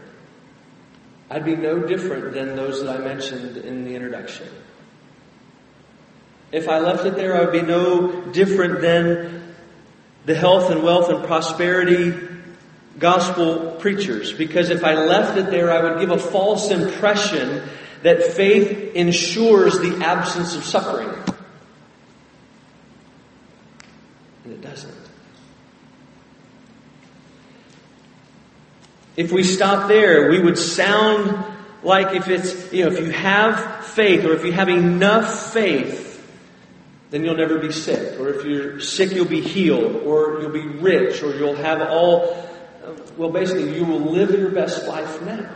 I'd 1.29 1.43
be 1.43 1.57
no 1.57 1.79
different 1.79 2.33
than 2.33 2.55
those 2.55 2.81
that 2.81 2.95
I 2.95 2.97
mentioned 2.97 3.57
in 3.57 3.83
the 3.83 3.93
introduction. 3.93 4.47
If 6.53 6.69
I 6.69 6.79
left 6.79 7.05
it 7.05 7.15
there, 7.15 7.35
I 7.35 7.41
would 7.41 7.51
be 7.51 7.61
no 7.61 8.21
different 8.31 8.79
than 8.79 9.53
the 10.25 10.33
health 10.33 10.71
and 10.71 10.81
wealth 10.81 11.09
and 11.09 11.25
prosperity 11.25 12.17
gospel 12.99 13.71
preachers. 13.81 14.31
Because 14.31 14.69
if 14.69 14.85
I 14.85 14.93
left 14.93 15.37
it 15.37 15.47
there, 15.47 15.69
I 15.69 15.83
would 15.83 15.99
give 15.99 16.11
a 16.11 16.17
false 16.17 16.71
impression 16.71 17.67
that 18.03 18.23
faith 18.23 18.95
ensures 18.95 19.77
the 19.79 20.05
absence 20.05 20.55
of 20.55 20.63
suffering. 20.63 21.09
And 24.45 24.53
it 24.53 24.61
doesn't. 24.61 25.03
If 29.15 29.31
we 29.31 29.43
stop 29.43 29.87
there, 29.87 30.29
we 30.29 30.39
would 30.39 30.57
sound 30.57 31.45
like 31.83 32.15
if 32.15 32.27
it's, 32.27 32.73
you 32.73 32.85
know, 32.85 32.91
if 32.91 32.99
you 32.99 33.11
have 33.11 33.85
faith 33.85 34.25
or 34.25 34.33
if 34.33 34.43
you 34.43 34.51
have 34.51 34.69
enough 34.69 35.53
faith 35.53 36.13
then 37.13 37.23
you'll 37.23 37.37
never 37.37 37.59
be 37.59 37.71
sick. 37.71 38.19
Or 38.19 38.29
if 38.29 38.43
you're 38.43 38.79
sick, 38.79 39.11
you'll 39.11 39.25
be 39.25 39.39
healed. 39.39 39.97
Or 39.97 40.41
you'll 40.41 40.49
be 40.49 40.65
rich. 40.65 41.21
Or 41.21 41.35
you'll 41.35 41.55
have 41.55 41.79
all, 41.79 42.49
well, 43.17 43.29
basically, 43.29 43.75
you 43.75 43.85
will 43.85 43.99
live 43.99 44.31
your 44.31 44.49
best 44.49 44.87
life 44.87 45.21
now. 45.21 45.47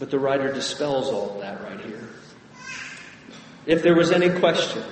But 0.00 0.10
the 0.10 0.18
writer 0.18 0.52
dispels 0.52 1.10
all 1.10 1.36
of 1.36 1.40
that 1.42 1.62
right 1.62 1.78
here. 1.78 2.08
If 3.66 3.84
there 3.84 3.94
was 3.94 4.10
any 4.10 4.36
question, 4.40 4.82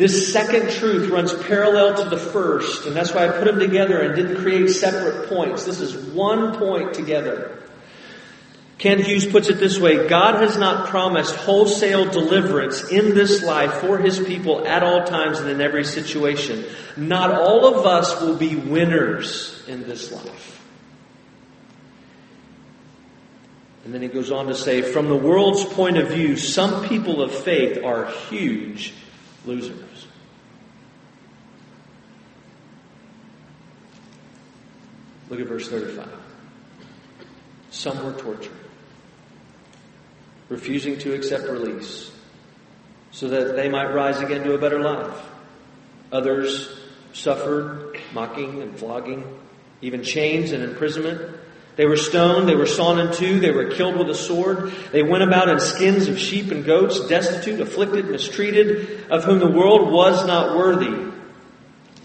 this 0.00 0.32
second 0.32 0.70
truth 0.70 1.10
runs 1.10 1.34
parallel 1.42 2.02
to 2.02 2.08
the 2.08 2.16
first, 2.16 2.86
and 2.86 2.96
that's 2.96 3.12
why 3.12 3.28
I 3.28 3.32
put 3.32 3.44
them 3.44 3.58
together 3.58 4.00
and 4.00 4.16
didn't 4.16 4.40
create 4.40 4.68
separate 4.68 5.28
points. 5.28 5.66
This 5.66 5.78
is 5.78 5.94
one 6.14 6.56
point 6.56 6.94
together. 6.94 7.62
Kent 8.78 9.02
Hughes 9.02 9.26
puts 9.26 9.50
it 9.50 9.58
this 9.58 9.78
way 9.78 10.08
God 10.08 10.40
has 10.40 10.56
not 10.56 10.88
promised 10.88 11.36
wholesale 11.36 12.06
deliverance 12.06 12.88
in 12.88 13.14
this 13.14 13.42
life 13.42 13.74
for 13.74 13.98
his 13.98 14.18
people 14.18 14.66
at 14.66 14.82
all 14.82 15.04
times 15.04 15.38
and 15.38 15.50
in 15.50 15.60
every 15.60 15.84
situation. 15.84 16.64
Not 16.96 17.32
all 17.32 17.66
of 17.66 17.84
us 17.84 18.22
will 18.22 18.36
be 18.36 18.56
winners 18.56 19.62
in 19.68 19.82
this 19.82 20.10
life. 20.10 20.64
And 23.84 23.92
then 23.92 24.00
he 24.00 24.08
goes 24.08 24.30
on 24.30 24.46
to 24.46 24.54
say, 24.54 24.80
from 24.80 25.08
the 25.08 25.16
world's 25.16 25.66
point 25.66 25.98
of 25.98 26.08
view, 26.08 26.38
some 26.38 26.88
people 26.88 27.20
of 27.20 27.34
faith 27.34 27.84
are 27.84 28.10
huge 28.30 28.94
losers. 29.44 30.06
Look 35.28 35.40
at 35.40 35.46
verse 35.46 35.68
35. 35.68 36.08
Some 37.70 38.04
were 38.04 38.18
tortured 38.18 38.52
refusing 40.50 40.98
to 40.98 41.14
accept 41.14 41.44
release, 41.44 42.10
so 43.12 43.28
that 43.28 43.56
they 43.56 43.68
might 43.68 43.94
rise 43.94 44.20
again 44.20 44.42
to 44.44 44.52
a 44.52 44.58
better 44.58 44.80
life. 44.80 45.16
Others 46.12 46.76
suffered 47.12 47.98
mocking 48.12 48.60
and 48.60 48.76
flogging, 48.76 49.24
even 49.80 50.02
chains 50.02 50.52
and 50.52 50.62
imprisonment. 50.62 51.39
They 51.76 51.86
were 51.86 51.96
stoned, 51.96 52.48
they 52.48 52.56
were 52.56 52.66
sawn 52.66 52.98
in 52.98 53.12
two, 53.12 53.40
they 53.40 53.52
were 53.52 53.70
killed 53.70 53.96
with 53.96 54.10
a 54.10 54.14
sword. 54.14 54.72
They 54.92 55.02
went 55.02 55.22
about 55.22 55.48
in 55.48 55.60
skins 55.60 56.08
of 56.08 56.18
sheep 56.18 56.50
and 56.50 56.64
goats, 56.64 57.06
destitute, 57.08 57.60
afflicted, 57.60 58.06
mistreated, 58.06 59.06
of 59.10 59.24
whom 59.24 59.38
the 59.38 59.50
world 59.50 59.90
was 59.90 60.26
not 60.26 60.56
worthy, 60.56 61.10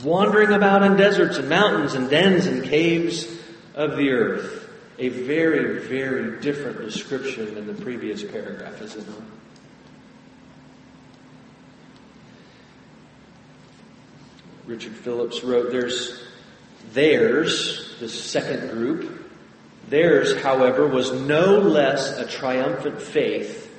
wandering 0.03 0.51
about 0.51 0.83
in 0.83 0.95
deserts 0.95 1.37
and 1.37 1.49
mountains 1.49 1.93
and 1.93 2.09
dens 2.09 2.45
and 2.45 2.63
caves 2.63 3.27
of 3.73 3.97
the 3.97 4.11
earth. 4.11 4.69
A 4.97 5.09
very, 5.09 5.79
very 5.85 6.39
different 6.39 6.79
description 6.79 7.53
than 7.55 7.67
the 7.67 7.73
previous 7.73 8.23
paragraph, 8.23 8.81
is 8.81 8.95
it 8.95 9.05
not? 9.09 9.21
Richard 14.65 14.95
Phillips 14.95 15.43
wrote, 15.43 15.71
There's 15.71 16.23
theirs, 16.93 17.95
the 17.99 18.09
second 18.09 18.71
group. 18.71 19.14
Theirs, 19.89 20.41
however, 20.41 20.87
was 20.87 21.11
no 21.11 21.59
less 21.59 22.17
a 22.17 22.25
triumphant 22.25 23.01
faith, 23.01 23.71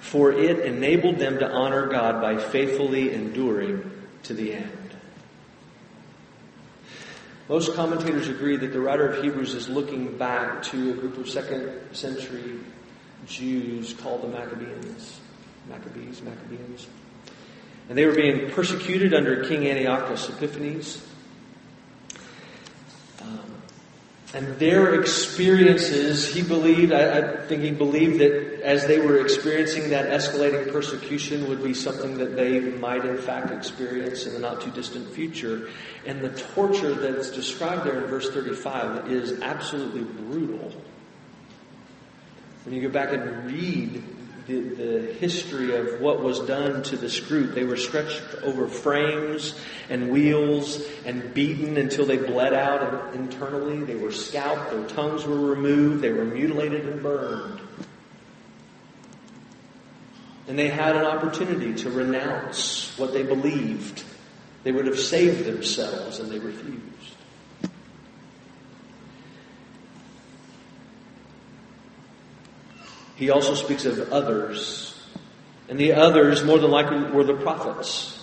for 0.00 0.32
it 0.32 0.60
enabled 0.60 1.18
them 1.18 1.38
to 1.38 1.50
honor 1.50 1.86
God 1.86 2.20
by 2.20 2.36
faithfully 2.36 3.14
enduring 3.14 3.90
to 4.24 4.34
the 4.34 4.54
end. 4.54 4.84
Most 7.48 7.74
commentators 7.74 8.28
agree 8.28 8.56
that 8.56 8.72
the 8.72 8.80
writer 8.80 9.06
of 9.06 9.22
Hebrews 9.22 9.54
is 9.54 9.68
looking 9.68 10.16
back 10.16 10.62
to 10.64 10.92
a 10.92 10.94
group 10.94 11.18
of 11.18 11.28
second 11.28 11.78
century 11.92 12.58
Jews 13.26 13.92
called 13.94 14.22
the 14.22 14.28
Maccabees. 14.28 15.20
Maccabees, 15.68 16.22
Maccabees. 16.22 16.86
And 17.88 17.98
they 17.98 18.06
were 18.06 18.14
being 18.14 18.50
persecuted 18.50 19.12
under 19.14 19.44
King 19.44 19.66
Antiochus 19.66 20.28
Epiphanes. 20.30 21.06
And 24.34 24.58
their 24.58 25.00
experiences, 25.00 26.26
he 26.26 26.42
believed, 26.42 26.92
I, 26.92 27.18
I, 27.18 27.36
think 27.46 27.62
he 27.62 27.70
believed 27.70 28.18
that 28.18 28.62
as 28.64 28.84
they 28.84 28.98
were 28.98 29.20
experiencing 29.20 29.90
that 29.90 30.06
escalating 30.06 30.72
persecution 30.72 31.48
would 31.48 31.62
be 31.62 31.72
something 31.72 32.18
that 32.18 32.34
they 32.34 32.58
might 32.58 33.04
in 33.04 33.16
fact 33.16 33.52
experience 33.52 34.26
in 34.26 34.32
the 34.32 34.40
not 34.40 34.60
too 34.60 34.72
distant 34.72 35.08
future. 35.14 35.70
And 36.04 36.20
the 36.20 36.30
torture 36.30 36.94
that's 36.94 37.30
described 37.30 37.84
there 37.84 38.02
in 38.02 38.06
verse 38.06 38.28
35 38.30 39.12
is 39.12 39.40
absolutely 39.40 40.02
brutal. 40.02 40.72
When 42.64 42.74
you 42.74 42.82
go 42.82 42.88
back 42.88 43.12
and 43.12 43.46
read 43.46 44.02
the, 44.46 44.60
the 44.60 45.12
history 45.14 45.74
of 45.74 46.00
what 46.00 46.20
was 46.20 46.40
done 46.40 46.82
to 46.84 46.96
this 46.96 47.18
group. 47.20 47.54
They 47.54 47.64
were 47.64 47.76
stretched 47.76 48.22
over 48.42 48.68
frames 48.68 49.58
and 49.88 50.10
wheels 50.10 50.82
and 51.04 51.32
beaten 51.32 51.76
until 51.76 52.04
they 52.04 52.18
bled 52.18 52.52
out 52.52 53.14
internally. 53.14 53.84
They 53.84 53.94
were 53.94 54.12
scalped, 54.12 54.70
their 54.70 54.86
tongues 54.88 55.24
were 55.24 55.38
removed, 55.38 56.02
they 56.02 56.12
were 56.12 56.24
mutilated 56.24 56.86
and 56.86 57.02
burned. 57.02 57.60
And 60.46 60.58
they 60.58 60.68
had 60.68 60.94
an 60.94 61.06
opportunity 61.06 61.74
to 61.82 61.90
renounce 61.90 62.92
what 62.98 63.14
they 63.14 63.22
believed. 63.22 64.04
They 64.62 64.72
would 64.72 64.86
have 64.86 64.98
saved 64.98 65.44
themselves 65.46 66.18
and 66.18 66.30
they 66.30 66.38
refused. 66.38 67.13
He 73.24 73.30
also 73.30 73.54
speaks 73.54 73.86
of 73.86 74.12
others. 74.12 74.94
And 75.70 75.80
the 75.80 75.94
others, 75.94 76.44
more 76.44 76.58
than 76.58 76.70
likely, 76.70 76.98
were 77.04 77.24
the 77.24 77.32
prophets. 77.32 78.22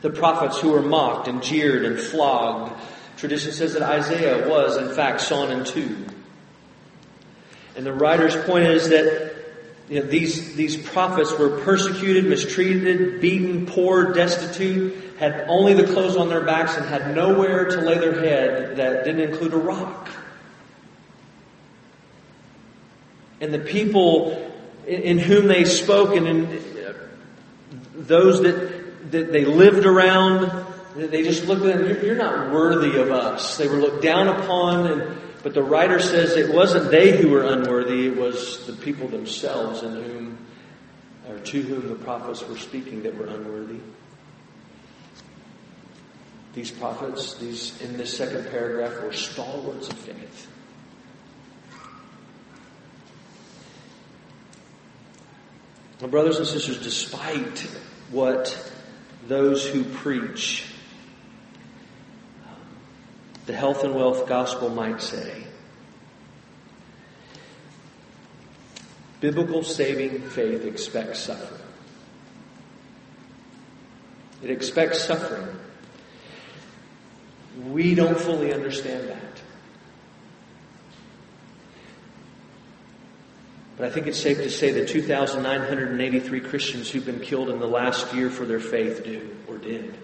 The 0.00 0.10
prophets 0.10 0.58
who 0.58 0.72
were 0.72 0.82
mocked 0.82 1.28
and 1.28 1.40
jeered 1.40 1.84
and 1.84 2.00
flogged. 2.00 2.72
Tradition 3.16 3.52
says 3.52 3.74
that 3.74 3.82
Isaiah 3.82 4.48
was, 4.48 4.76
in 4.76 4.92
fact, 4.92 5.20
sawn 5.20 5.52
in 5.52 5.64
two. 5.64 6.04
And 7.76 7.86
the 7.86 7.92
writer's 7.92 8.34
point 8.44 8.64
is 8.64 8.88
that 8.88 9.36
you 9.88 10.00
know, 10.00 10.06
these, 10.06 10.56
these 10.56 10.76
prophets 10.76 11.32
were 11.38 11.60
persecuted, 11.60 12.24
mistreated, 12.24 13.20
beaten, 13.20 13.66
poor, 13.66 14.12
destitute, 14.12 15.16
had 15.16 15.44
only 15.46 15.74
the 15.74 15.84
clothes 15.92 16.16
on 16.16 16.28
their 16.28 16.44
backs, 16.44 16.76
and 16.76 16.84
had 16.86 17.14
nowhere 17.14 17.66
to 17.66 17.80
lay 17.82 17.98
their 17.98 18.20
head 18.20 18.78
that 18.78 19.04
didn't 19.04 19.30
include 19.30 19.52
a 19.52 19.58
rock. 19.58 20.08
And 23.40 23.52
the 23.52 23.58
people 23.58 24.52
in, 24.86 25.18
whom 25.18 25.48
they 25.48 25.64
spoke 25.64 26.16
and 26.16 26.26
in 26.26 26.62
those 27.94 28.42
that, 28.42 29.10
that 29.12 29.32
they 29.32 29.44
lived 29.44 29.86
around, 29.86 30.66
they 30.96 31.22
just 31.22 31.46
looked 31.46 31.64
at 31.64 31.78
them, 31.78 32.04
you're 32.04 32.16
not 32.16 32.52
worthy 32.52 32.98
of 32.98 33.10
us. 33.10 33.56
They 33.56 33.68
were 33.68 33.76
looked 33.76 34.02
down 34.02 34.28
upon, 34.28 34.86
and, 34.86 35.20
but 35.42 35.54
the 35.54 35.62
writer 35.62 36.00
says 36.00 36.36
it 36.36 36.52
wasn't 36.54 36.90
they 36.90 37.16
who 37.16 37.30
were 37.30 37.44
unworthy, 37.44 38.06
it 38.06 38.16
was 38.16 38.66
the 38.66 38.72
people 38.72 39.08
themselves 39.08 39.82
in 39.82 39.92
whom, 39.92 40.38
or 41.28 41.38
to 41.38 41.62
whom 41.62 41.88
the 41.88 41.94
prophets 41.96 42.46
were 42.46 42.58
speaking 42.58 43.02
that 43.02 43.16
were 43.16 43.26
unworthy. 43.26 43.80
These 46.54 46.70
prophets, 46.70 47.34
these 47.34 47.80
in 47.82 47.96
this 47.96 48.16
second 48.16 48.48
paragraph, 48.50 49.02
were 49.02 49.12
stalwarts 49.12 49.88
of 49.88 49.98
faith. 49.98 50.48
My 56.00 56.08
brothers 56.08 56.38
and 56.38 56.46
sisters, 56.46 56.78
despite 56.82 57.60
what 58.10 58.72
those 59.28 59.66
who 59.66 59.84
preach 59.84 60.66
the 63.46 63.54
health 63.54 63.84
and 63.84 63.94
wealth 63.94 64.26
gospel 64.28 64.70
might 64.70 65.00
say, 65.00 65.44
biblical 69.20 69.62
saving 69.62 70.20
faith 70.22 70.64
expects 70.64 71.20
suffering. 71.20 71.60
It 74.42 74.50
expects 74.50 75.02
suffering. 75.02 75.48
We 77.68 77.94
don't 77.94 78.18
fully 78.18 78.52
understand 78.52 79.08
that. 79.08 79.33
But 83.76 83.86
I 83.86 83.90
think 83.90 84.06
it's 84.06 84.20
safe 84.20 84.38
to 84.38 84.50
say 84.50 84.70
that 84.72 84.88
2,983 84.88 86.40
Christians 86.40 86.90
who've 86.90 87.04
been 87.04 87.20
killed 87.20 87.50
in 87.50 87.58
the 87.58 87.66
last 87.66 88.14
year 88.14 88.30
for 88.30 88.44
their 88.44 88.60
faith 88.60 89.02
do 89.04 89.36
or 89.48 89.58
did. 89.58 89.94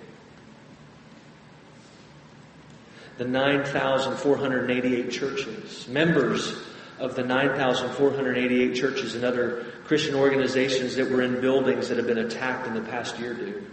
The 3.19 3.27
9,488 3.27 5.11
churches, 5.11 5.87
members 5.89 6.57
of 6.99 7.15
the 7.15 7.23
9,488 7.23 8.75
churches 8.75 9.15
and 9.15 9.25
other 9.25 9.67
Christian 9.85 10.15
organizations 10.15 10.97
that 10.97 11.11
were 11.11 11.23
in 11.23 11.41
buildings 11.41 11.89
that 11.89 11.99
have 11.99 12.07
been 12.07 12.19
attacked 12.19 12.67
in 12.67 12.75
the 12.75 12.81
past 12.81 13.19
year 13.19 13.35
do. 13.35 13.67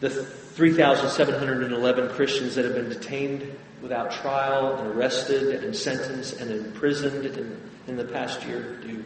The 0.00 0.41
3,711 0.52 2.10
Christians 2.10 2.54
that 2.54 2.64
have 2.64 2.74
been 2.74 2.90
detained 2.90 3.56
without 3.80 4.12
trial 4.12 4.76
and 4.76 4.88
arrested 4.88 5.64
and 5.64 5.74
sentenced 5.74 6.40
and 6.40 6.50
imprisoned 6.50 7.24
in, 7.24 7.70
in 7.86 7.96
the 7.96 8.04
past 8.04 8.44
year 8.44 8.76
do. 8.82 9.04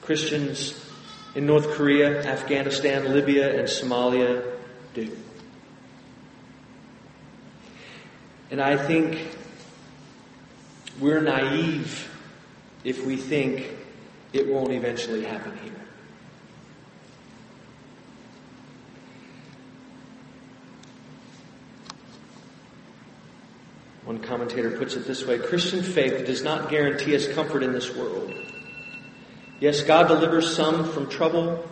Christians 0.00 0.88
in 1.34 1.46
North 1.46 1.70
Korea, 1.72 2.24
Afghanistan, 2.24 3.12
Libya, 3.12 3.58
and 3.58 3.68
Somalia 3.68 4.44
do. 4.94 5.16
And 8.50 8.60
I 8.60 8.76
think 8.76 9.36
we're 11.00 11.20
naive 11.20 12.08
if 12.84 13.04
we 13.06 13.16
think 13.16 13.70
it 14.32 14.46
won't 14.46 14.72
eventually 14.72 15.24
happen 15.24 15.56
here. 15.58 15.81
One 24.12 24.20
commentator 24.20 24.70
puts 24.72 24.94
it 24.94 25.06
this 25.06 25.26
way 25.26 25.38
Christian 25.38 25.82
faith 25.82 26.26
does 26.26 26.42
not 26.42 26.68
guarantee 26.68 27.16
us 27.16 27.26
comfort 27.26 27.62
in 27.62 27.72
this 27.72 27.96
world. 27.96 28.30
Yes, 29.58 29.82
God 29.84 30.08
delivers 30.08 30.54
some 30.54 30.92
from 30.92 31.08
trouble, 31.08 31.66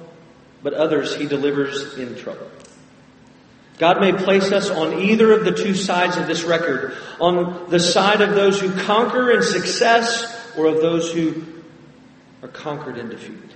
but 0.63 0.73
others 0.73 1.15
he 1.15 1.27
delivers 1.27 1.99
in 1.99 2.17
trouble. 2.17 2.51
God 3.77 4.01
may 4.01 4.13
place 4.13 4.53
us 4.53 4.71
on 4.71 5.01
either 5.01 5.33
of 5.33 5.45
the 5.45 5.53
two 5.53 5.75
sides 5.75 6.17
of 6.17 6.27
this 6.27 6.43
record, 6.43 6.97
on 7.21 7.69
the 7.69 7.79
side 7.79 8.23
of 8.23 8.35
those 8.35 8.59
who 8.59 8.73
conquer 8.85 9.33
in 9.33 9.43
success 9.43 10.57
or 10.57 10.65
of 10.65 10.77
those 10.77 11.13
who 11.13 11.45
are 12.43 12.49
conquered 12.49 12.97
in 12.97 13.11
defeat. 13.11 13.51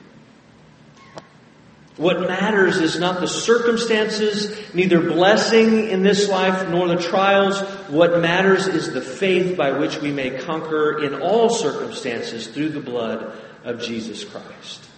What 1.96 2.22
matters 2.22 2.78
is 2.78 2.98
not 2.98 3.20
the 3.20 3.28
circumstances, 3.28 4.74
neither 4.74 5.00
blessing 5.00 5.90
in 5.90 6.02
this 6.02 6.28
life 6.28 6.68
nor 6.68 6.88
the 6.88 7.00
trials. 7.00 7.61
What 7.88 8.20
matters 8.20 8.66
is 8.66 8.92
the 8.92 9.00
faith 9.00 9.57
by 9.57 9.70
which 9.78 10.00
we 10.00 10.11
may 10.11 10.30
conquer 10.40 11.04
in 11.04 11.20
all 11.20 11.48
circumstances 11.50 12.48
through 12.48 12.70
the 12.70 12.80
blood 12.80 13.33
of 13.62 13.80
Jesus 13.80 14.24
Christ. 14.24 14.88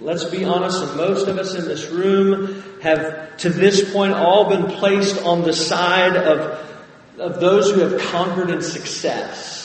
Let's 0.00 0.24
be 0.24 0.44
honest, 0.44 0.96
most 0.96 1.28
of 1.28 1.38
us 1.38 1.54
in 1.54 1.66
this 1.66 1.90
room 1.90 2.62
have 2.80 3.36
to 3.38 3.50
this 3.50 3.92
point 3.92 4.14
all 4.14 4.48
been 4.48 4.66
placed 4.76 5.22
on 5.22 5.42
the 5.42 5.52
side 5.52 6.16
of, 6.16 6.66
of 7.18 7.40
those 7.40 7.70
who 7.70 7.80
have 7.80 8.00
conquered 8.10 8.50
in 8.50 8.62
success. 8.62 9.63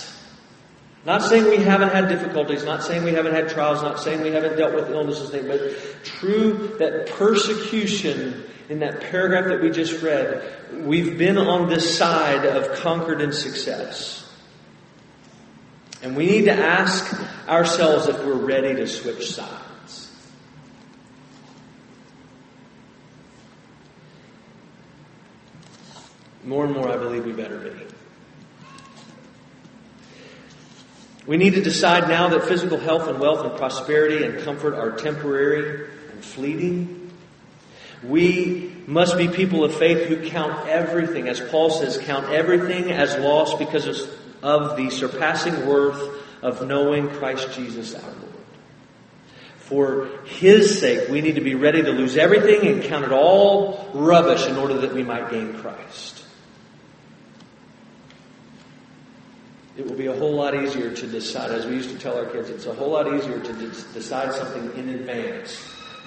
Not 1.05 1.21
saying 1.21 1.45
we 1.45 1.57
haven't 1.57 1.89
had 1.89 2.09
difficulties, 2.09 2.65
not 2.65 2.83
saying 2.83 3.03
we 3.03 3.13
haven't 3.13 3.33
had 3.33 3.49
trials, 3.49 3.81
not 3.81 3.99
saying 3.99 4.21
we 4.21 4.31
haven't 4.31 4.57
dealt 4.57 4.75
with 4.75 4.89
illnesses, 4.89 5.31
but 5.31 6.03
true 6.03 6.75
that 6.77 7.07
persecution 7.07 8.43
in 8.69 8.79
that 8.79 9.01
paragraph 9.01 9.45
that 9.45 9.62
we 9.62 9.71
just 9.71 10.03
read, 10.03 10.43
we've 10.85 11.17
been 11.17 11.38
on 11.38 11.69
this 11.69 11.97
side 11.97 12.45
of 12.45 12.79
conquered 12.79 13.21
and 13.21 13.33
success. 13.33 14.31
And 16.01 16.15
we 16.15 16.25
need 16.27 16.45
to 16.45 16.53
ask 16.53 17.19
ourselves 17.47 18.07
if 18.07 18.17
we're 18.19 18.33
ready 18.33 18.75
to 18.75 18.88
switch 18.88 19.31
sides. 19.31 20.12
More 26.43 26.65
and 26.65 26.73
more, 26.73 26.89
I 26.89 26.97
believe 26.97 27.25
we 27.25 27.33
better 27.33 27.57
be. 27.57 27.88
We 31.27 31.38
need 31.38 31.55
to 31.55 31.62
decide 31.62 32.08
now 32.08 32.29
that 32.29 32.45
physical 32.45 32.77
health 32.77 33.08
and 33.08 33.19
wealth 33.19 33.45
and 33.45 33.55
prosperity 33.58 34.23
and 34.25 34.39
comfort 34.43 34.73
are 34.75 34.91
temporary 34.91 35.89
and 36.12 36.23
fleeting. 36.23 37.12
We 38.03 38.75
must 38.88 39.17
be 39.17 39.27
people 39.27 39.63
of 39.63 39.75
faith 39.75 40.08
who 40.08 40.29
count 40.29 40.67
everything, 40.67 41.27
as 41.27 41.39
Paul 41.39 41.69
says, 41.69 41.97
count 41.97 42.29
everything 42.29 42.91
as 42.91 43.17
lost 43.17 43.60
because 43.60 44.08
of 44.41 44.77
the 44.77 44.89
surpassing 44.89 45.67
worth 45.67 46.17
of 46.41 46.65
knowing 46.65 47.10
Christ 47.10 47.51
Jesus 47.53 47.93
our 47.93 48.01
Lord. 48.01 48.25
For 49.58 50.10
His 50.25 50.79
sake, 50.79 51.10
we 51.10 51.21
need 51.21 51.36
to 51.36 51.41
be 51.41 51.55
ready 51.55 51.84
to 51.84 51.91
lose 51.91 52.17
everything 52.17 52.67
and 52.67 52.84
count 52.84 53.05
it 53.05 53.12
all 53.12 53.91
rubbish 53.93 54.47
in 54.47 54.55
order 54.55 54.79
that 54.79 54.93
we 54.93 55.03
might 55.03 55.29
gain 55.29 55.53
Christ. 55.55 56.23
It 59.79 59.87
will 59.87 59.95
be 59.95 60.07
a 60.07 60.15
whole 60.17 60.33
lot 60.33 60.53
easier 60.53 60.93
to 60.93 61.07
decide, 61.07 61.51
as 61.51 61.65
we 61.65 61.75
used 61.75 61.89
to 61.89 61.97
tell 61.97 62.17
our 62.17 62.25
kids, 62.25 62.49
it's 62.49 62.65
a 62.65 62.73
whole 62.73 62.89
lot 62.89 63.07
easier 63.13 63.39
to 63.39 63.53
de- 63.53 63.93
decide 63.93 64.33
something 64.33 64.77
in 64.77 64.89
advance 64.89 65.57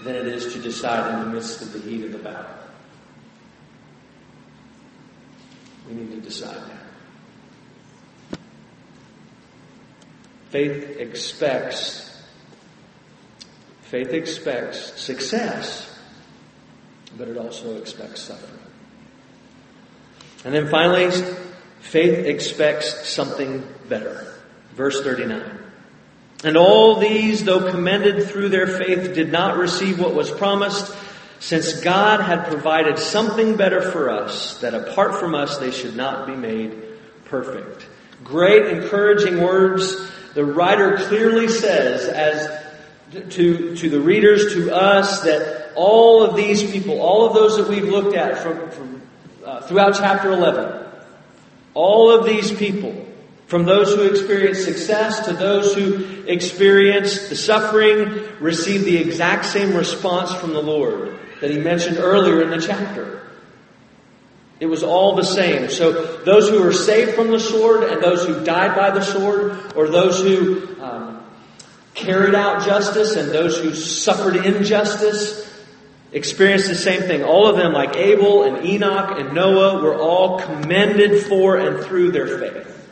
than 0.04 0.14
it 0.14 0.26
is 0.26 0.52
to 0.52 0.60
decide 0.60 1.14
in 1.14 1.20
the 1.20 1.26
midst 1.34 1.62
of 1.62 1.72
the 1.72 1.78
heat 1.78 2.04
of 2.04 2.12
the 2.12 2.18
battle. 2.18 2.54
We 5.88 5.94
need 5.94 6.10
to 6.10 6.20
decide 6.20 6.68
now. 6.68 8.38
Faith 10.50 10.98
expects, 10.98 12.22
faith 13.84 14.10
expects 14.10 15.00
success, 15.00 15.98
but 17.16 17.26
it 17.26 17.38
also 17.38 17.78
expects 17.78 18.20
suffering. 18.20 18.60
And 20.44 20.52
then 20.52 20.68
finally, 20.68 21.10
Faith 21.82 22.26
expects 22.26 23.08
something 23.08 23.66
better. 23.88 24.34
Verse 24.74 25.02
39. 25.02 25.58
And 26.44 26.56
all 26.56 26.96
these, 26.96 27.44
though 27.44 27.70
commended 27.70 28.28
through 28.28 28.48
their 28.48 28.66
faith, 28.66 29.14
did 29.14 29.30
not 29.30 29.58
receive 29.58 30.00
what 30.00 30.14
was 30.14 30.30
promised, 30.30 30.94
since 31.40 31.80
God 31.80 32.20
had 32.20 32.46
provided 32.46 32.98
something 32.98 33.56
better 33.56 33.82
for 33.82 34.10
us, 34.10 34.60
that 34.60 34.74
apart 34.74 35.20
from 35.20 35.34
us 35.34 35.58
they 35.58 35.70
should 35.70 35.96
not 35.96 36.26
be 36.26 36.34
made 36.34 36.82
perfect. 37.26 37.86
Great 38.24 38.66
encouraging 38.66 39.42
words. 39.42 40.10
The 40.34 40.44
writer 40.44 40.96
clearly 40.96 41.48
says, 41.48 42.08
as 42.08 43.30
to, 43.34 43.76
to 43.76 43.90
the 43.90 44.00
readers, 44.00 44.54
to 44.54 44.74
us, 44.74 45.20
that 45.22 45.72
all 45.74 46.22
of 46.22 46.36
these 46.36 46.62
people, 46.62 47.00
all 47.00 47.26
of 47.26 47.34
those 47.34 47.56
that 47.56 47.68
we've 47.68 47.88
looked 47.88 48.16
at 48.16 48.38
from, 48.38 48.70
from 48.70 49.02
uh, 49.44 49.60
throughout 49.62 49.94
chapter 49.96 50.32
11, 50.32 50.81
all 51.74 52.10
of 52.10 52.26
these 52.26 52.52
people, 52.52 53.06
from 53.46 53.64
those 53.64 53.94
who 53.94 54.02
experience 54.04 54.64
success 54.64 55.26
to 55.26 55.32
those 55.32 55.74
who 55.74 56.24
experience 56.26 57.28
the 57.28 57.36
suffering, 57.36 58.22
receive 58.40 58.84
the 58.84 58.96
exact 58.96 59.44
same 59.44 59.74
response 59.76 60.34
from 60.34 60.52
the 60.52 60.62
Lord 60.62 61.18
that 61.40 61.50
he 61.50 61.58
mentioned 61.58 61.98
earlier 61.98 62.42
in 62.42 62.50
the 62.50 62.64
chapter. 62.64 63.20
It 64.60 64.66
was 64.66 64.84
all 64.84 65.16
the 65.16 65.24
same. 65.24 65.68
So 65.70 66.18
those 66.18 66.48
who 66.48 66.62
were 66.62 66.72
saved 66.72 67.14
from 67.14 67.30
the 67.30 67.40
sword 67.40 67.82
and 67.82 68.00
those 68.00 68.24
who 68.24 68.44
died 68.44 68.76
by 68.76 68.90
the 68.90 69.02
sword, 69.02 69.74
or 69.74 69.88
those 69.88 70.20
who 70.20 70.80
um, 70.80 71.24
carried 71.94 72.34
out 72.34 72.64
justice 72.64 73.16
and 73.16 73.30
those 73.30 73.58
who 73.58 73.74
suffered 73.74 74.36
injustice, 74.36 75.51
experienced 76.12 76.68
the 76.68 76.74
same 76.74 77.02
thing. 77.02 77.24
All 77.24 77.46
of 77.46 77.56
them, 77.56 77.72
like 77.72 77.96
Abel 77.96 78.44
and 78.44 78.66
Enoch 78.66 79.18
and 79.18 79.34
Noah, 79.34 79.82
were 79.82 79.98
all 79.98 80.38
commended 80.38 81.24
for 81.24 81.56
and 81.56 81.84
through 81.84 82.12
their 82.12 82.38
faith. 82.38 82.88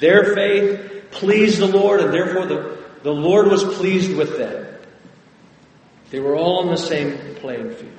Their 0.00 0.34
faith 0.34 1.10
pleased 1.10 1.58
the 1.58 1.66
Lord, 1.66 2.00
and 2.00 2.12
therefore 2.12 2.46
the, 2.46 2.78
the 3.02 3.12
Lord 3.12 3.48
was 3.48 3.64
pleased 3.64 4.16
with 4.16 4.38
them. 4.38 4.66
They 6.10 6.20
were 6.20 6.36
all 6.36 6.60
on 6.60 6.68
the 6.68 6.76
same 6.76 7.34
playing 7.36 7.74
field. 7.74 7.92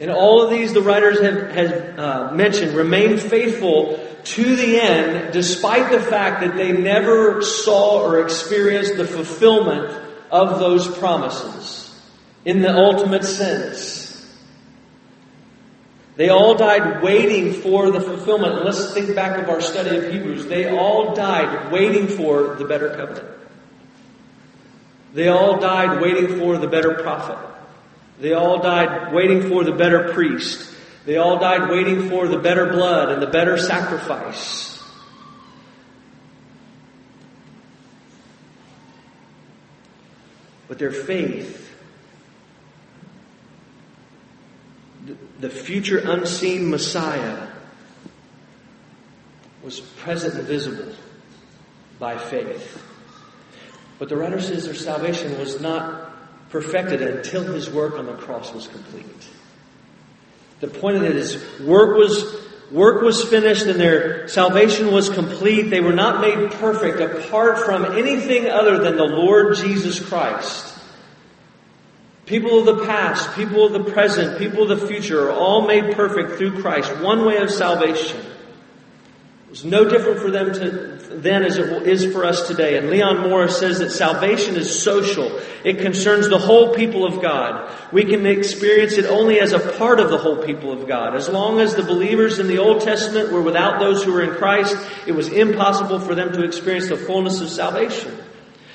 And 0.00 0.10
all 0.10 0.42
of 0.42 0.50
these, 0.50 0.72
the 0.72 0.80
writers 0.80 1.20
have, 1.20 1.50
have 1.50 1.98
uh, 1.98 2.32
mentioned, 2.32 2.74
remain 2.74 3.18
faithful 3.18 4.00
to 4.22 4.56
the 4.56 4.80
end, 4.80 5.32
despite 5.32 5.92
the 5.92 6.00
fact 6.00 6.40
that 6.40 6.56
they 6.56 6.72
never 6.72 7.42
saw 7.42 8.02
or 8.02 8.22
experienced 8.22 8.96
the 8.96 9.06
fulfillment 9.06 9.99
of 10.30 10.58
those 10.58 10.86
promises 10.98 11.94
in 12.44 12.62
the 12.62 12.74
ultimate 12.74 13.24
sense. 13.24 14.00
They 16.16 16.28
all 16.28 16.54
died 16.54 17.02
waiting 17.02 17.54
for 17.62 17.90
the 17.90 18.00
fulfillment. 18.00 18.64
Let's 18.64 18.92
think 18.92 19.14
back 19.14 19.38
of 19.38 19.48
our 19.48 19.60
study 19.60 19.96
of 19.96 20.12
Hebrews. 20.12 20.46
They 20.46 20.68
all 20.68 21.14
died 21.14 21.72
waiting 21.72 22.08
for 22.08 22.56
the 22.56 22.64
better 22.64 22.90
covenant. 22.90 23.26
They 25.14 25.28
all 25.28 25.58
died 25.58 26.00
waiting 26.00 26.38
for 26.38 26.58
the 26.58 26.68
better 26.68 26.94
prophet. 26.94 27.38
They 28.20 28.34
all 28.34 28.60
died 28.60 29.12
waiting 29.12 29.48
for 29.48 29.64
the 29.64 29.72
better 29.72 30.12
priest. 30.12 30.70
They 31.06 31.16
all 31.16 31.38
died 31.38 31.70
waiting 31.70 32.08
for 32.08 32.28
the 32.28 32.38
better 32.38 32.66
blood 32.66 33.10
and 33.10 33.22
the 33.22 33.26
better 33.26 33.56
sacrifice. 33.56 34.69
But 40.70 40.78
their 40.78 40.92
faith 40.92 41.66
the 45.40 45.50
future 45.50 45.98
unseen 45.98 46.70
Messiah 46.70 47.48
was 49.64 49.80
present 49.80 50.34
and 50.34 50.46
visible 50.46 50.94
by 51.98 52.18
faith. 52.18 52.80
But 53.98 54.08
the 54.08 54.16
writer 54.16 54.40
says 54.40 54.66
their 54.66 54.74
salvation 54.74 55.36
was 55.40 55.60
not 55.60 56.12
perfected 56.50 57.02
until 57.02 57.42
his 57.52 57.68
work 57.68 57.94
on 57.94 58.06
the 58.06 58.14
cross 58.14 58.52
was 58.54 58.68
complete. 58.68 59.06
The 60.60 60.68
point 60.68 60.98
of 60.98 61.02
it 61.02 61.16
is 61.16 61.42
work 61.60 61.96
was 61.96 62.46
work 62.70 63.02
was 63.02 63.24
finished 63.24 63.66
and 63.66 63.80
their 63.80 64.28
salvation 64.28 64.92
was 64.92 65.08
complete. 65.08 65.70
They 65.70 65.80
were 65.80 65.92
not 65.92 66.20
made 66.20 66.52
perfect 66.52 67.00
apart 67.00 67.58
from 67.58 67.84
anything 67.96 68.48
other 68.48 68.78
than 68.78 68.96
the 68.96 69.04
Lord 69.04 69.56
Jesus 69.56 70.00
Christ. 70.00 70.74
People 72.26 72.60
of 72.60 72.66
the 72.66 72.86
past, 72.86 73.34
people 73.34 73.64
of 73.64 73.72
the 73.72 73.90
present, 73.90 74.38
people 74.38 74.70
of 74.70 74.80
the 74.80 74.86
future 74.86 75.28
are 75.28 75.32
all 75.32 75.66
made 75.66 75.96
perfect 75.96 76.38
through 76.38 76.60
Christ. 76.60 76.96
One 76.98 77.24
way 77.24 77.38
of 77.38 77.50
salvation. 77.50 78.20
Was 79.50 79.64
no 79.64 79.84
different 79.84 80.20
for 80.20 80.30
them 80.30 80.52
to, 80.52 81.16
then 81.16 81.42
as 81.42 81.58
it 81.58 81.82
is 81.84 82.12
for 82.12 82.24
us 82.24 82.46
today. 82.46 82.78
And 82.78 82.88
Leon 82.88 83.28
Morris 83.28 83.58
says 83.58 83.80
that 83.80 83.90
salvation 83.90 84.54
is 84.54 84.80
social. 84.80 85.40
It 85.64 85.80
concerns 85.80 86.28
the 86.28 86.38
whole 86.38 86.72
people 86.72 87.04
of 87.04 87.20
God. 87.20 87.76
We 87.92 88.04
can 88.04 88.24
experience 88.26 88.92
it 88.92 89.06
only 89.06 89.40
as 89.40 89.52
a 89.52 89.58
part 89.72 89.98
of 89.98 90.08
the 90.08 90.18
whole 90.18 90.36
people 90.36 90.72
of 90.72 90.86
God. 90.86 91.16
As 91.16 91.28
long 91.28 91.58
as 91.58 91.74
the 91.74 91.82
believers 91.82 92.38
in 92.38 92.46
the 92.46 92.58
Old 92.58 92.82
Testament 92.82 93.32
were 93.32 93.42
without 93.42 93.80
those 93.80 94.04
who 94.04 94.12
were 94.12 94.22
in 94.22 94.36
Christ, 94.36 94.76
it 95.04 95.12
was 95.12 95.26
impossible 95.26 95.98
for 95.98 96.14
them 96.14 96.32
to 96.32 96.44
experience 96.44 96.88
the 96.88 96.96
fullness 96.96 97.40
of 97.40 97.48
salvation. 97.48 98.16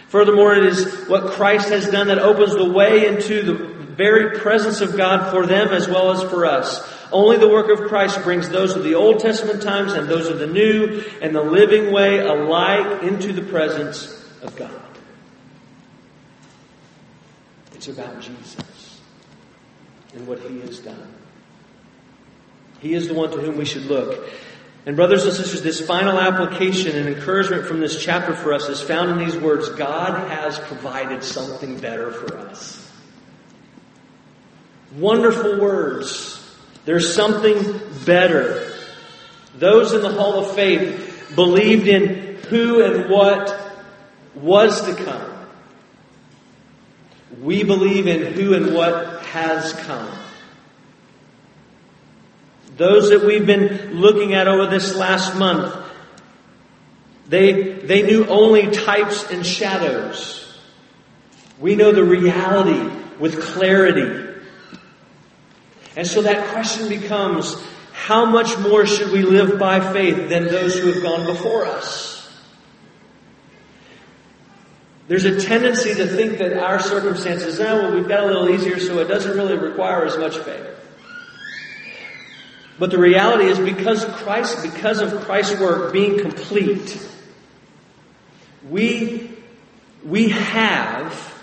Furthermore, 0.09 0.55
it 0.55 0.65
is 0.65 1.07
what 1.07 1.31
Christ 1.31 1.69
has 1.69 1.89
done 1.89 2.07
that 2.07 2.19
opens 2.19 2.53
the 2.53 2.69
way 2.69 3.07
into 3.07 3.43
the 3.43 3.75
very 3.95 4.37
presence 4.39 4.81
of 4.81 4.97
God 4.97 5.31
for 5.31 5.45
them 5.45 5.69
as 5.69 5.87
well 5.87 6.11
as 6.11 6.29
for 6.29 6.45
us. 6.45 6.94
Only 7.11 7.37
the 7.37 7.47
work 7.47 7.69
of 7.69 7.87
Christ 7.87 8.21
brings 8.23 8.49
those 8.49 8.75
of 8.75 8.83
the 8.83 8.95
Old 8.95 9.19
Testament 9.19 9.61
times 9.61 9.93
and 9.93 10.07
those 10.07 10.27
of 10.27 10.39
the 10.39 10.47
New 10.47 11.03
and 11.21 11.35
the 11.35 11.43
living 11.43 11.91
way 11.91 12.19
alike 12.19 13.03
into 13.03 13.31
the 13.33 13.43
presence 13.43 14.23
of 14.41 14.55
God. 14.55 14.71
It's 17.73 17.87
about 17.87 18.21
Jesus 18.21 19.01
and 20.13 20.27
what 20.27 20.39
He 20.39 20.59
has 20.61 20.79
done. 20.79 21.13
He 22.79 22.93
is 22.93 23.07
the 23.07 23.13
one 23.13 23.31
to 23.31 23.37
whom 23.37 23.57
we 23.57 23.65
should 23.65 23.85
look. 23.85 24.29
And 24.85 24.95
brothers 24.95 25.25
and 25.25 25.33
sisters, 25.33 25.63
this 25.63 25.81
final 25.81 26.19
application 26.19 26.95
and 26.95 27.09
encouragement 27.09 27.65
from 27.65 27.79
this 27.79 28.03
chapter 28.03 28.35
for 28.35 28.53
us 28.53 28.69
is 28.69 28.79
found 28.79 29.09
in 29.09 29.17
these 29.17 29.35
words 29.35 29.69
God 29.69 30.29
has 30.29 30.59
provided 30.59 31.23
something 31.23 31.79
better 31.79 32.11
for 32.11 32.37
us. 32.37 32.91
Wonderful 34.95 35.59
words. 35.59 36.34
There's 36.85 37.13
something 37.13 37.81
better. 38.05 38.71
Those 39.57 39.93
in 39.93 40.01
the 40.01 40.11
Hall 40.11 40.45
of 40.45 40.55
Faith 40.55 41.33
believed 41.35 41.87
in 41.87 42.37
who 42.47 42.83
and 42.83 43.09
what 43.09 43.59
was 44.35 44.85
to 44.85 45.03
come. 45.03 45.31
We 47.41 47.63
believe 47.63 48.07
in 48.07 48.33
who 48.33 48.53
and 48.53 48.73
what 48.73 49.23
has 49.23 49.73
come. 49.73 50.09
Those 52.77 53.09
that 53.09 53.23
we've 53.23 53.45
been 53.45 53.99
looking 53.99 54.33
at 54.33 54.47
over 54.47 54.67
this 54.67 54.95
last 54.95 55.35
month, 55.35 55.75
they, 57.27 57.73
they 57.73 58.03
knew 58.03 58.25
only 58.25 58.69
types 58.71 59.31
and 59.31 59.45
shadows. 59.45 60.59
We 61.59 61.75
know 61.75 61.91
the 61.91 62.03
reality 62.03 62.93
with 63.17 63.41
clarity. 63.41 64.24
And 65.95 66.05
so 66.05 66.21
that 66.23 66.49
question 66.49 66.89
becomes, 66.89 67.55
how 67.93 68.25
much 68.25 68.57
more 68.59 68.85
should 68.85 69.11
we 69.11 69.23
live 69.23 69.57
by 69.57 69.79
faith 69.93 70.29
than 70.29 70.45
those 70.45 70.77
who 70.77 70.91
have 70.91 71.01
gone 71.01 71.25
before 71.25 71.65
us? 71.65 72.15
There's 75.07 75.25
a 75.25 75.39
tendency 75.39 75.93
to 75.93 76.07
think 76.07 76.39
that 76.39 76.57
our 76.57 76.79
circumstances, 76.79 77.59
oh, 77.59 77.63
well, 77.63 77.93
we've 77.93 78.07
got 78.07 78.23
a 78.23 78.25
little 78.25 78.49
easier, 78.49 78.79
so 78.79 78.99
it 78.99 79.07
doesn't 79.07 79.37
really 79.37 79.55
require 79.55 80.03
as 80.03 80.17
much 80.17 80.37
faith. 80.37 80.65
But 82.77 82.91
the 82.91 82.97
reality 82.97 83.45
is 83.45 83.59
because 83.59 84.03
Christ, 84.03 84.61
because 84.63 84.99
of 84.99 85.21
Christ's 85.21 85.59
work 85.61 85.93
being 85.93 86.19
complete, 86.19 86.99
we, 88.67 89.31
we 90.03 90.29
have, 90.29 91.34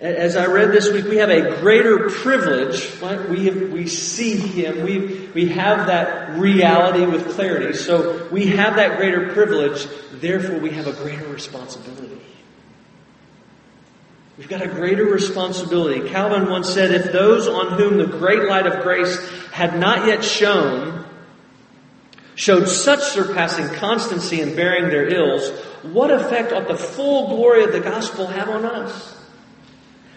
as 0.00 0.34
I 0.34 0.46
read 0.46 0.72
this 0.72 0.90
week, 0.90 1.04
we 1.04 1.18
have 1.18 1.28
a 1.28 1.60
greater 1.60 2.08
privilege. 2.08 2.90
Right? 3.02 3.28
We, 3.28 3.46
have, 3.46 3.70
we 3.70 3.86
see 3.86 4.36
Him. 4.36 4.82
We, 4.82 5.28
we 5.34 5.48
have 5.50 5.88
that 5.88 6.38
reality 6.38 7.04
with 7.04 7.34
clarity. 7.34 7.76
So 7.76 8.26
we 8.28 8.46
have 8.46 8.76
that 8.76 8.96
greater 8.96 9.32
privilege. 9.32 9.86
Therefore, 10.12 10.58
we 10.58 10.70
have 10.70 10.86
a 10.86 10.92
greater 10.92 11.26
responsibility. 11.26 12.18
We've 14.38 14.48
got 14.48 14.62
a 14.62 14.68
greater 14.68 15.04
responsibility. 15.04 16.08
Calvin 16.08 16.48
once 16.48 16.72
said, 16.72 16.92
if 16.92 17.12
those 17.12 17.46
on 17.46 17.78
whom 17.78 17.98
the 17.98 18.06
great 18.06 18.48
light 18.48 18.66
of 18.66 18.82
grace 18.82 19.28
had 19.50 19.78
not 19.78 20.06
yet 20.06 20.24
shone 20.24 21.04
showed 22.36 22.66
such 22.68 23.00
surpassing 23.00 23.68
constancy 23.74 24.40
in 24.40 24.56
bearing 24.56 24.88
their 24.88 25.06
ills, 25.08 25.50
what 25.82 26.10
effect 26.10 26.52
ought 26.52 26.68
the 26.68 26.76
full 26.76 27.28
glory 27.28 27.64
of 27.64 27.72
the 27.72 27.80
gospel 27.80 28.28
have 28.28 28.48
on 28.48 28.64
us? 28.64 29.19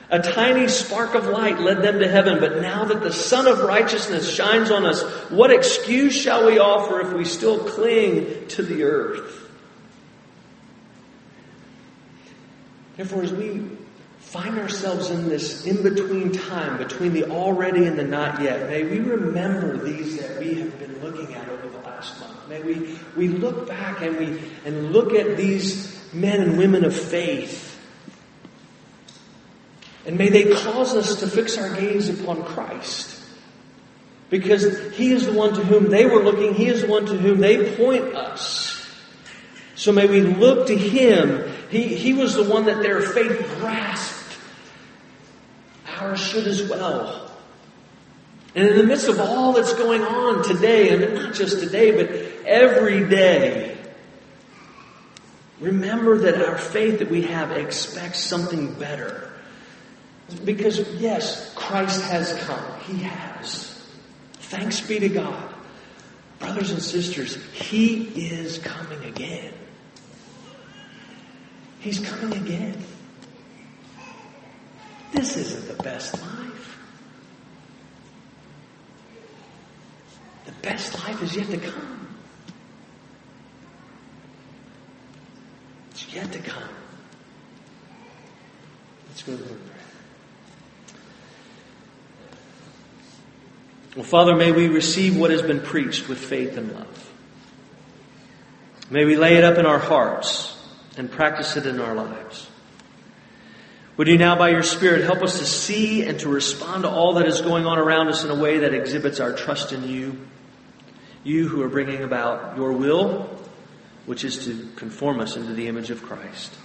A 0.10 0.20
tiny 0.20 0.68
spark 0.68 1.16
of 1.16 1.28
light 1.28 1.60
led 1.60 1.82
them 1.82 2.00
to 2.00 2.08
heaven, 2.08 2.40
but 2.40 2.62
now 2.62 2.86
that 2.86 3.02
the 3.02 3.12
Sun 3.14 3.48
of 3.48 3.62
Righteousness 3.62 4.34
shines 4.34 4.70
on 4.70 4.86
us, 4.86 5.02
what 5.30 5.52
excuse 5.52 6.16
shall 6.16 6.46
we 6.46 6.60
offer 6.60 7.02
if 7.02 7.14
we 7.14 7.26
still 7.26 7.60
cling 7.60 8.48
to 8.50 8.62
the 8.62 8.84
earth? 8.84 9.50
Therefore, 12.96 13.24
as 13.24 13.34
we 13.34 13.66
find 14.34 14.58
ourselves 14.58 15.12
in 15.12 15.30
this 15.30 15.66
in 15.68 15.84
between 15.84 16.32
time 16.32 16.78
between 16.78 17.14
the 17.14 17.24
already 17.26 17.86
and 17.86 18.00
the 18.00 18.04
not 18.04 18.42
yet. 18.42 18.68
May 18.68 18.84
we 18.84 18.98
remember 19.00 19.78
these 19.78 20.18
that 20.18 20.40
we 20.40 20.56
have 20.56 20.80
been 20.80 21.00
looking 21.04 21.36
at 21.36 21.48
over 21.50 21.70
the 21.70 21.78
last 21.80 22.20
month. 22.20 22.50
May 22.50 22.62
we, 22.64 22.98
we 23.16 23.28
look 23.28 23.68
back 23.68 24.02
and 24.02 24.18
we 24.18 24.42
and 24.66 24.92
look 24.92 25.14
at 25.14 25.38
these 25.38 26.12
men 26.14 26.42
and 26.42 26.58
women 26.58 26.84
of 26.84 26.96
faith. 26.96 27.73
And 30.06 30.18
may 30.18 30.30
they 30.30 30.54
cause 30.54 30.94
us 30.96 31.16
to 31.22 31.28
fix 31.28 31.58
our 31.58 31.74
gaze 31.76 32.10
upon 32.10 32.44
Christ. 32.44 33.22
Because 34.30 34.94
He 34.96 35.12
is 35.12 35.26
the 35.26 35.34
one 35.34 35.54
to 35.54 35.64
whom 35.64 35.90
they 35.90 36.06
were 36.06 36.24
looking, 36.24 36.54
He 36.54 36.68
is 36.68 36.82
the 36.82 36.88
one 36.88 37.06
to 37.06 37.18
whom 37.18 37.40
they 37.40 37.76
point 37.76 38.16
us. 38.16 38.86
So 39.76 39.92
may 39.92 40.08
we 40.08 40.22
look 40.22 40.68
to 40.68 40.78
Him. 40.78 41.52
He, 41.70 41.84
he 41.96 42.14
was 42.14 42.36
the 42.36 42.44
one 42.44 42.66
that 42.66 42.84
their 42.84 43.02
faith 43.02 43.40
grasped 43.60 44.24
ours 46.04 46.20
should 46.20 46.48
as 46.48 46.68
well. 46.68 47.32
And 48.56 48.68
in 48.68 48.78
the 48.78 48.84
midst 48.84 49.08
of 49.08 49.20
all 49.20 49.54
that's 49.54 49.74
going 49.74 50.04
on 50.04 50.44
today, 50.44 50.90
and 50.90 51.16
not 51.16 51.34
just 51.34 51.60
today, 51.60 51.92
but 51.92 52.12
every 52.46 53.08
day, 53.10 53.78
remember 55.60 56.20
that 56.20 56.48
our 56.48 56.58
faith 56.58 57.00
that 57.00 57.10
we 57.10 57.24
have 57.24 57.52
expects 57.52 58.20
something 58.20 58.74
better. 58.76 59.33
Because, 60.46 60.80
yes, 60.94 61.54
Christ 61.56 62.02
has 62.04 62.34
come. 62.44 62.80
He 62.82 63.04
has. 63.04 63.82
Thanks 64.34 64.82
be 64.82 65.00
to 65.00 65.10
God. 65.10 65.54
Brothers 66.40 66.72
and 66.72 66.82
sisters, 66.82 67.38
He 67.54 68.04
is 68.30 68.58
coming 68.58 69.04
again. 69.06 69.54
He's 71.80 72.00
coming 72.00 72.34
again. 72.34 72.78
This 75.12 75.38
isn't 75.38 75.78
the 75.78 75.84
best 75.84 76.14
life. 76.22 76.80
The 80.46 80.52
best 80.62 80.94
life 81.04 81.22
is 81.22 81.36
yet 81.36 81.50
to 81.50 81.58
come. 81.58 82.16
It's 85.92 86.14
yet 86.14 86.32
to 86.32 86.40
come. 86.40 86.70
Let's 89.10 89.24
go 89.24 89.38
to 89.38 89.44
the 89.44 89.50
Lord. 89.50 89.60
Well, 93.96 94.04
Father, 94.04 94.36
may 94.36 94.52
we 94.52 94.70
receive 94.70 95.18
what 95.18 95.30
has 95.30 95.42
been 95.42 95.60
preached 95.60 96.10
with 96.10 96.18
faith 96.18 96.58
and 96.58 96.74
love. 96.74 97.12
May 98.90 99.06
we 99.06 99.16
lay 99.16 99.36
it 99.36 99.44
up 99.44 99.58
in 99.58 99.66
our 99.66 99.80
hearts 99.80 100.58
and 100.98 101.12
practice 101.12 101.58
it 101.58 101.66
in 101.66 101.80
our 101.80 101.94
lives. 101.96 102.50
Would 103.98 104.08
you 104.08 104.18
now, 104.18 104.36
by 104.36 104.50
your 104.50 104.64
Spirit, 104.64 105.04
help 105.04 105.22
us 105.22 105.38
to 105.38 105.46
see 105.46 106.04
and 106.04 106.20
to 106.22 106.30
respond 106.30 106.84
to 106.84 106.90
all 106.90 107.14
that 107.14 107.28
is 107.28 107.42
going 107.42 107.68
on 107.68 107.78
around 107.78 108.08
us 108.08 108.24
in 108.24 108.32
a 108.32 108.36
way 108.36 108.60
that 108.60 108.74
exhibits 108.74 109.20
our 109.20 109.34
trust 109.34 109.72
in 109.72 109.88
you? 109.88 110.20
You 111.24 111.48
who 111.48 111.62
are 111.62 111.70
bringing 111.70 112.04
about 112.04 112.58
your 112.58 112.74
will, 112.74 113.30
which 114.08 114.24
is 114.24 114.46
to 114.46 114.68
conform 114.76 115.20
us 115.20 115.36
into 115.36 115.54
the 115.54 115.68
image 115.68 115.92
of 115.92 116.02
Christ. 116.02 116.56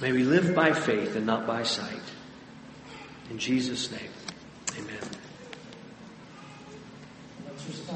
May 0.00 0.10
we 0.10 0.24
live 0.24 0.54
by 0.54 0.72
faith 0.72 1.14
and 1.14 1.24
not 1.24 1.46
by 1.46 1.62
sight. 1.62 2.02
In 3.30 3.38
Jesus' 3.38 3.92
name, 3.92 4.10
amen 4.76 5.21
response. 7.68 7.92